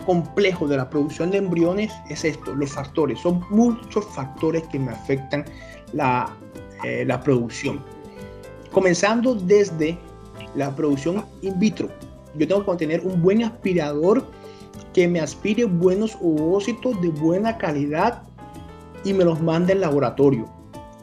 complejos 0.06 0.70
de 0.70 0.78
la 0.78 0.88
producción 0.88 1.30
de 1.30 1.36
embriones 1.36 1.92
es 2.08 2.24
esto, 2.24 2.54
los 2.54 2.72
factores. 2.72 3.20
Son 3.20 3.44
muchos 3.50 4.06
factores 4.06 4.62
que 4.68 4.78
me 4.78 4.92
afectan 4.92 5.44
la, 5.92 6.34
eh, 6.82 7.04
la 7.06 7.20
producción. 7.22 7.78
Comenzando 8.72 9.34
desde 9.34 9.98
la 10.54 10.74
producción 10.74 11.26
in 11.42 11.58
vitro, 11.58 11.90
yo 12.36 12.48
tengo 12.48 12.64
que 12.64 12.76
tener 12.76 13.00
un 13.00 13.20
buen 13.22 13.42
aspirador 13.42 14.24
que 14.92 15.08
me 15.08 15.20
aspire 15.20 15.64
buenos 15.64 16.16
ovocitos 16.20 17.00
de 17.00 17.08
buena 17.08 17.58
calidad 17.58 18.22
y 19.04 19.12
me 19.12 19.24
los 19.24 19.40
mande 19.40 19.72
al 19.72 19.80
laboratorio. 19.80 20.48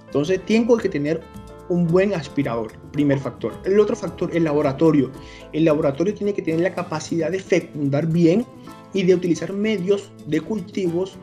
Entonces 0.06 0.46
tengo 0.46 0.78
que 0.78 0.90
tener 0.90 1.22
un 1.70 1.88
buen 1.88 2.14
aspirador, 2.14 2.74
primer 2.92 3.20
factor. 3.20 3.54
El 3.64 3.80
otro 3.80 3.96
factor, 3.96 4.36
el 4.36 4.44
laboratorio. 4.44 5.10
El 5.54 5.66
laboratorio 5.66 6.14
tiene 6.14 6.34
que 6.34 6.42
tener 6.42 6.60
la 6.60 6.74
capacidad 6.74 7.32
de 7.32 7.40
fecundar 7.40 8.08
bien 8.08 8.46
y 8.94 9.04
de 9.04 9.16
utilizar 9.16 9.54
medios 9.54 10.12
de 10.28 10.42
cultivos 10.42 11.18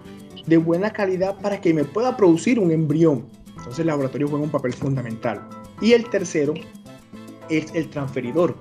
de 0.47 0.57
buena 0.57 0.91
calidad 0.91 1.39
para 1.41 1.61
que 1.61 1.75
me 1.75 1.85
pueda 1.85 2.17
producir 2.17 2.59
un 2.59 2.71
embrión. 2.71 3.27
Entonces 3.49 3.81
el 3.81 3.89
laboratorio 3.89 4.29
juega 4.29 4.45
un 4.45 4.51
papel 4.51 4.73
fundamental. 4.73 5.47
Y 5.83 5.93
el 5.93 6.09
tercero 6.09 6.55
es 7.51 7.75
el 7.75 7.91
transferidor 7.91 8.57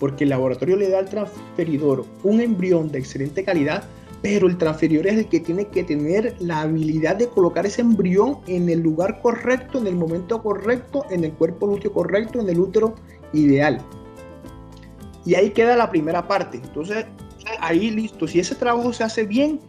porque 0.00 0.24
el 0.24 0.30
laboratorio 0.30 0.76
le 0.76 0.88
da 0.88 0.98
al 0.98 1.08
transferidor 1.08 2.04
un 2.24 2.40
embrión 2.40 2.90
de 2.90 2.98
excelente 2.98 3.44
calidad, 3.44 3.84
pero 4.22 4.48
el 4.48 4.56
transferidor 4.58 5.06
es 5.06 5.18
el 5.18 5.28
que 5.28 5.40
tiene 5.40 5.66
que 5.66 5.84
tener 5.84 6.34
la 6.40 6.62
habilidad 6.62 7.16
de 7.16 7.28
colocar 7.28 7.66
ese 7.66 7.82
embrión 7.82 8.38
en 8.46 8.68
el 8.68 8.80
lugar 8.80 9.20
correcto, 9.20 9.78
en 9.78 9.86
el 9.86 9.94
momento 9.94 10.42
correcto, 10.42 11.04
en 11.10 11.24
el 11.24 11.32
cuerpo 11.32 11.66
lúteo 11.66 11.92
correcto, 11.92 12.40
en 12.40 12.48
el 12.48 12.58
útero 12.58 12.94
ideal. 13.32 13.80
Y 15.24 15.34
ahí 15.34 15.50
queda 15.50 15.76
la 15.76 15.90
primera 15.90 16.26
parte. 16.26 16.56
Entonces, 16.56 17.04
ahí 17.60 17.90
listo. 17.90 18.26
Si 18.26 18.40
ese 18.40 18.54
trabajo 18.54 18.92
se 18.92 19.04
hace 19.04 19.24
bien, 19.24 19.60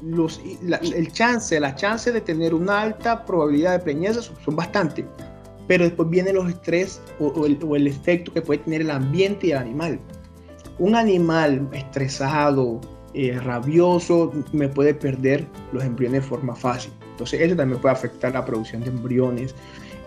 los, 0.00 0.40
el 0.44 1.12
chance, 1.12 1.58
la 1.60 1.74
chance 1.74 2.10
de 2.10 2.20
tener 2.20 2.54
una 2.54 2.82
alta 2.82 3.24
probabilidad 3.24 3.72
de 3.72 3.78
preñez 3.80 4.30
son 4.44 4.56
bastante 4.56 5.04
pero 5.72 5.84
después 5.84 6.10
vienen 6.10 6.34
los 6.34 6.50
estrés 6.50 7.00
o, 7.18 7.46
el, 7.46 7.86
efecto 7.86 8.30
que 8.30 8.42
puede 8.42 8.58
tener 8.58 8.82
el 8.82 8.90
ambiente 8.90 9.46
y 9.46 9.52
el 9.52 9.56
animal. 9.56 9.98
Un 10.78 10.94
animal 10.94 11.66
estresado, 11.72 12.78
eh, 13.14 13.40
rabioso, 13.40 14.30
me 14.52 14.68
puede 14.68 14.92
perder 14.92 15.46
los 15.72 15.82
embriones 15.82 16.20
de 16.20 16.28
forma 16.28 16.54
fácil. 16.54 16.92
Entonces 17.12 17.40
eso 17.40 17.56
también 17.56 17.80
puede 17.80 17.94
afectar 17.94 18.34
la 18.34 18.44
producción 18.44 18.82
de 18.82 18.90
embriones. 18.90 19.54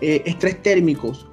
Eh, 0.00 0.22
estrés 0.24 0.62
térmicos. 0.62 1.26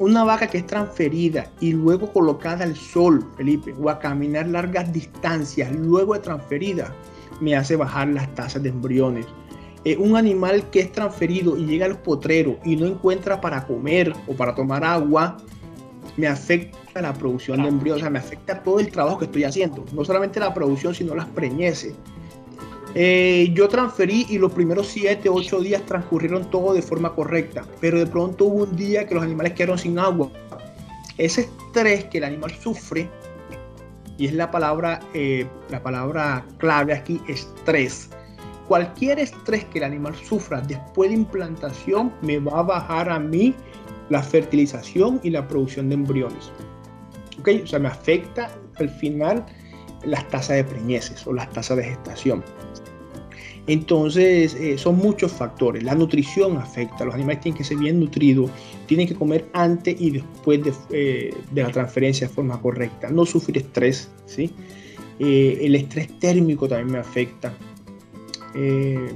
Una 0.00 0.24
vaca 0.24 0.48
que 0.48 0.58
es 0.58 0.66
transferida 0.66 1.48
y 1.60 1.70
luego 1.70 2.12
colocada 2.12 2.64
al 2.64 2.74
sol, 2.74 3.24
Felipe, 3.36 3.72
o 3.80 3.88
a 3.88 4.00
caminar 4.00 4.48
largas 4.48 4.92
distancias 4.92 5.72
luego 5.76 6.14
de 6.14 6.18
transferida, 6.18 6.92
me 7.40 7.54
hace 7.54 7.76
bajar 7.76 8.08
las 8.08 8.34
tasas 8.34 8.64
de 8.64 8.70
embriones 8.70 9.26
eh, 9.86 9.96
un 9.98 10.16
animal 10.16 10.68
que 10.70 10.80
es 10.80 10.90
transferido 10.90 11.56
y 11.56 11.64
llega 11.64 11.86
al 11.86 11.96
potrero 11.96 12.58
y 12.64 12.74
no 12.74 12.86
encuentra 12.86 13.40
para 13.40 13.64
comer 13.64 14.12
o 14.26 14.34
para 14.34 14.52
tomar 14.52 14.82
agua, 14.82 15.36
me 16.16 16.26
afecta 16.26 17.00
la 17.00 17.14
producción 17.14 17.62
de 17.62 17.68
embriones, 17.68 18.02
o 18.02 18.04
sea, 18.04 18.10
me 18.10 18.18
afecta 18.18 18.64
todo 18.64 18.80
el 18.80 18.90
trabajo 18.90 19.20
que 19.20 19.26
estoy 19.26 19.44
haciendo, 19.44 19.84
no 19.92 20.04
solamente 20.04 20.40
la 20.40 20.52
producción, 20.52 20.92
sino 20.92 21.14
las 21.14 21.26
preñeces. 21.26 21.94
Eh, 22.96 23.52
yo 23.54 23.68
transferí 23.68 24.26
y 24.28 24.38
los 24.38 24.50
primeros 24.50 24.88
7, 24.88 25.28
8 25.28 25.60
días 25.60 25.86
transcurrieron 25.86 26.50
todo 26.50 26.74
de 26.74 26.82
forma 26.82 27.14
correcta, 27.14 27.64
pero 27.80 28.00
de 28.00 28.08
pronto 28.08 28.46
hubo 28.46 28.64
un 28.64 28.74
día 28.74 29.06
que 29.06 29.14
los 29.14 29.22
animales 29.22 29.52
quedaron 29.52 29.78
sin 29.78 30.00
agua. 30.00 30.32
Ese 31.16 31.42
estrés 31.42 32.06
que 32.06 32.18
el 32.18 32.24
animal 32.24 32.50
sufre, 32.60 33.08
y 34.18 34.26
es 34.26 34.32
la 34.32 34.50
palabra, 34.50 34.98
eh, 35.14 35.46
la 35.70 35.80
palabra 35.80 36.44
clave 36.58 36.92
aquí, 36.92 37.20
estrés, 37.28 38.10
Cualquier 38.68 39.18
estrés 39.18 39.64
que 39.66 39.78
el 39.78 39.84
animal 39.84 40.14
sufra 40.16 40.60
después 40.60 41.10
de 41.10 41.16
implantación 41.16 42.12
me 42.22 42.38
va 42.38 42.60
a 42.60 42.62
bajar 42.62 43.08
a 43.08 43.18
mí 43.18 43.54
la 44.08 44.22
fertilización 44.22 45.20
y 45.22 45.30
la 45.30 45.46
producción 45.46 45.88
de 45.88 45.94
embriones. 45.94 46.50
¿Ok? 47.40 47.48
O 47.64 47.66
sea, 47.66 47.78
me 47.78 47.88
afecta 47.88 48.50
al 48.76 48.88
final 48.88 49.44
las 50.04 50.28
tasas 50.28 50.56
de 50.56 50.64
preñeces 50.64 51.26
o 51.26 51.32
las 51.32 51.50
tasas 51.50 51.76
de 51.76 51.84
gestación. 51.84 52.42
Entonces, 53.68 54.54
eh, 54.54 54.78
son 54.78 54.96
muchos 54.96 55.32
factores. 55.32 55.82
La 55.82 55.94
nutrición 55.94 56.56
afecta. 56.56 57.04
Los 57.04 57.14
animales 57.14 57.40
tienen 57.40 57.58
que 57.58 57.64
ser 57.64 57.78
bien 57.78 57.98
nutridos, 57.98 58.50
tienen 58.86 59.08
que 59.08 59.14
comer 59.14 59.46
antes 59.52 60.00
y 60.00 60.10
después 60.10 60.62
de, 60.62 60.72
eh, 60.90 61.34
la 61.52 61.70
transferencia 61.70 62.28
de 62.28 62.34
forma 62.34 62.60
correcta. 62.60 63.10
No 63.10 63.26
sufrir 63.26 63.58
estrés, 63.58 64.08
¿sí? 64.26 64.52
Eh, 65.18 65.58
el 65.62 65.74
estrés 65.74 66.16
térmico 66.20 66.68
también 66.68 66.92
me 66.92 66.98
afecta. 66.98 67.52
Eh, 68.56 69.10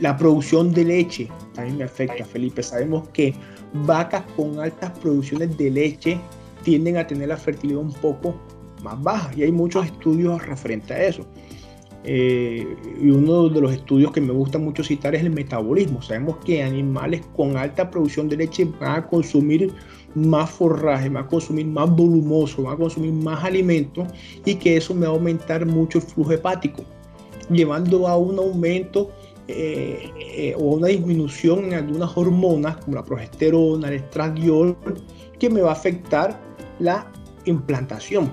la 0.00 0.16
producción 0.16 0.72
de 0.72 0.84
leche 0.84 1.28
también 1.54 1.78
me 1.78 1.84
afecta, 1.84 2.24
Felipe. 2.24 2.62
Sabemos 2.62 3.08
que 3.08 3.34
vacas 3.84 4.24
con 4.36 4.58
altas 4.58 4.98
producciones 4.98 5.56
de 5.58 5.70
leche 5.70 6.20
tienden 6.62 6.96
a 6.96 7.06
tener 7.06 7.28
la 7.28 7.36
fertilidad 7.36 7.80
un 7.80 7.92
poco 7.92 8.34
más 8.82 9.00
baja 9.02 9.30
y 9.36 9.42
hay 9.42 9.52
muchos 9.52 9.84
estudios 9.84 10.44
referentes 10.46 10.90
a 10.90 11.02
eso. 11.02 11.26
Eh, 12.04 12.66
y 12.98 13.10
uno 13.10 13.50
de 13.50 13.60
los 13.60 13.72
estudios 13.72 14.10
que 14.10 14.22
me 14.22 14.32
gusta 14.32 14.58
mucho 14.58 14.82
citar 14.82 15.14
es 15.14 15.22
el 15.22 15.30
metabolismo. 15.30 16.00
Sabemos 16.00 16.38
que 16.38 16.62
animales 16.62 17.20
con 17.36 17.58
alta 17.58 17.90
producción 17.90 18.28
de 18.28 18.38
leche 18.38 18.66
van 18.80 19.00
a 19.00 19.06
consumir 19.06 19.70
más 20.14 20.50
forraje, 20.50 21.10
van 21.10 21.24
a 21.24 21.28
consumir 21.28 21.66
más 21.66 21.90
volumoso, 21.90 22.62
van 22.62 22.74
a 22.74 22.78
consumir 22.78 23.12
más 23.12 23.44
alimento 23.44 24.06
y 24.46 24.54
que 24.54 24.78
eso 24.78 24.94
me 24.94 25.06
va 25.06 25.12
a 25.12 25.16
aumentar 25.16 25.66
mucho 25.66 25.98
el 25.98 26.04
flujo 26.04 26.32
hepático 26.32 26.84
llevando 27.50 28.08
a 28.08 28.16
un 28.16 28.38
aumento 28.38 29.10
eh, 29.48 30.10
eh, 30.18 30.54
o 30.56 30.76
una 30.76 30.88
disminución 30.88 31.66
en 31.66 31.74
algunas 31.74 32.16
hormonas 32.16 32.76
como 32.78 32.96
la 32.96 33.04
progesterona, 33.04 33.88
el 33.88 33.94
estradiol, 33.94 34.76
que 35.38 35.50
me 35.50 35.60
va 35.60 35.70
a 35.70 35.72
afectar 35.72 36.40
la 36.78 37.10
implantación. 37.44 38.30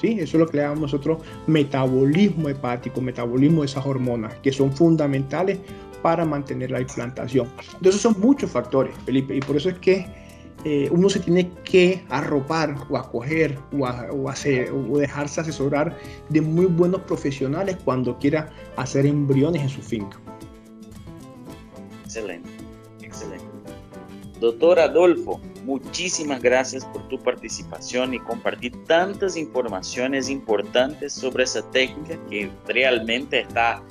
¿sí? 0.00 0.16
Eso 0.18 0.36
es 0.36 0.40
lo 0.40 0.46
que 0.46 0.56
le 0.56 0.62
llamamos 0.62 0.92
nosotros 0.92 1.18
metabolismo 1.46 2.48
hepático, 2.48 3.00
metabolismo 3.00 3.60
de 3.60 3.66
esas 3.66 3.84
hormonas, 3.84 4.34
que 4.36 4.50
son 4.52 4.72
fundamentales 4.72 5.58
para 6.02 6.24
mantener 6.24 6.70
la 6.70 6.80
implantación. 6.80 7.46
Entonces 7.74 8.00
son 8.00 8.18
muchos 8.18 8.50
factores, 8.50 8.94
Felipe, 9.04 9.36
y 9.36 9.40
por 9.40 9.56
eso 9.56 9.68
es 9.68 9.78
que 9.78 10.06
eh, 10.64 10.88
uno 10.90 11.08
se 11.08 11.20
tiene 11.20 11.50
que 11.64 12.04
arropar 12.10 12.76
o 12.90 12.96
acoger 12.96 13.58
o, 13.72 13.86
o, 13.86 14.28
hacer, 14.28 14.70
o 14.70 14.98
dejarse 14.98 15.40
asesorar 15.40 15.96
de 16.28 16.40
muy 16.40 16.66
buenos 16.66 17.00
profesionales 17.02 17.76
cuando 17.84 18.18
quiera 18.18 18.50
hacer 18.76 19.06
embriones 19.06 19.62
en 19.62 19.68
su 19.68 19.80
finca. 19.80 20.18
Excelente, 22.04 22.50
excelente. 23.02 23.44
Doctor 24.40 24.80
Adolfo, 24.80 25.40
muchísimas 25.64 26.42
gracias 26.42 26.84
por 26.86 27.06
tu 27.08 27.18
participación 27.22 28.14
y 28.14 28.18
compartir 28.18 28.72
tantas 28.86 29.36
informaciones 29.36 30.28
importantes 30.30 31.12
sobre 31.12 31.44
esa 31.44 31.62
técnica 31.70 32.18
que 32.28 32.50
realmente 32.66 33.40
está 33.40 33.82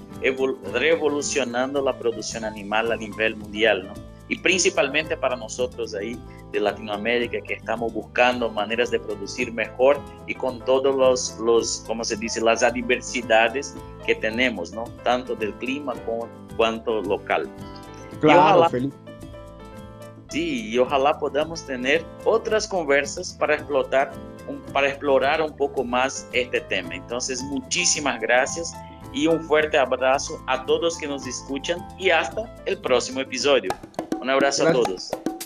revolucionando 0.74 1.84
la 1.84 1.98
producción 1.98 2.46
animal 2.46 2.92
a 2.92 2.98
nivel 2.98 3.36
mundial, 3.36 3.88
¿no? 3.88 4.09
Y 4.30 4.38
principalmente 4.38 5.18
para 5.18 5.36
nosotros 5.36 5.94
ahí 5.96 6.18
de 6.52 6.60
Latinoamérica 6.60 7.42
que 7.42 7.56
estamos 7.56 7.92
buscando 7.92 8.50
maneras 8.50 8.92
de 8.92 9.00
producir 9.00 9.52
mejor 9.52 10.00
y 10.28 10.36
con 10.36 10.64
todos 10.66 10.96
los, 10.96 11.38
los 11.40 11.84
como 11.88 12.04
se 12.04 12.16
dice, 12.16 12.40
las 12.42 12.64
adversidades 12.64 13.76
que 14.06 14.16
tenemos, 14.16 14.72
¿no? 14.72 14.86
Tanto 15.04 15.36
del 15.36 15.54
clima 15.56 15.94
como, 16.06 16.28
cuanto 16.58 17.02
local. 17.02 17.50
Claro, 18.20 18.40
ojalá, 18.40 18.70
feliz. 18.70 18.94
Sí, 20.30 20.70
y 20.70 20.78
ojalá 20.78 21.18
podamos 21.18 21.66
tener 21.66 22.06
otras 22.24 22.68
conversas 22.68 23.34
para 23.34 23.56
explotar, 23.56 24.12
para 24.72 24.90
explorar 24.90 25.42
un 25.42 25.56
poco 25.56 25.84
más 25.84 26.28
este 26.34 26.62
tema. 26.62 26.96
Entonces, 26.96 27.42
muchísimas 27.42 28.22
gracias 28.22 28.74
y 29.12 29.26
un 29.26 29.42
fuerte 29.42 29.78
abrazo 29.78 30.40
a 30.48 30.66
todos 30.66 30.98
que 30.98 31.08
nos 31.08 31.26
escuchan 31.26 31.80
y 31.98 32.12
hasta 32.12 32.44
el 32.66 32.78
próximo 32.78 33.22
episodio. 33.22 33.72
Un 34.20 34.30
abrazo 34.30 34.64
gracias. 34.64 34.68
a 34.68 34.72
todos. 34.74 35.39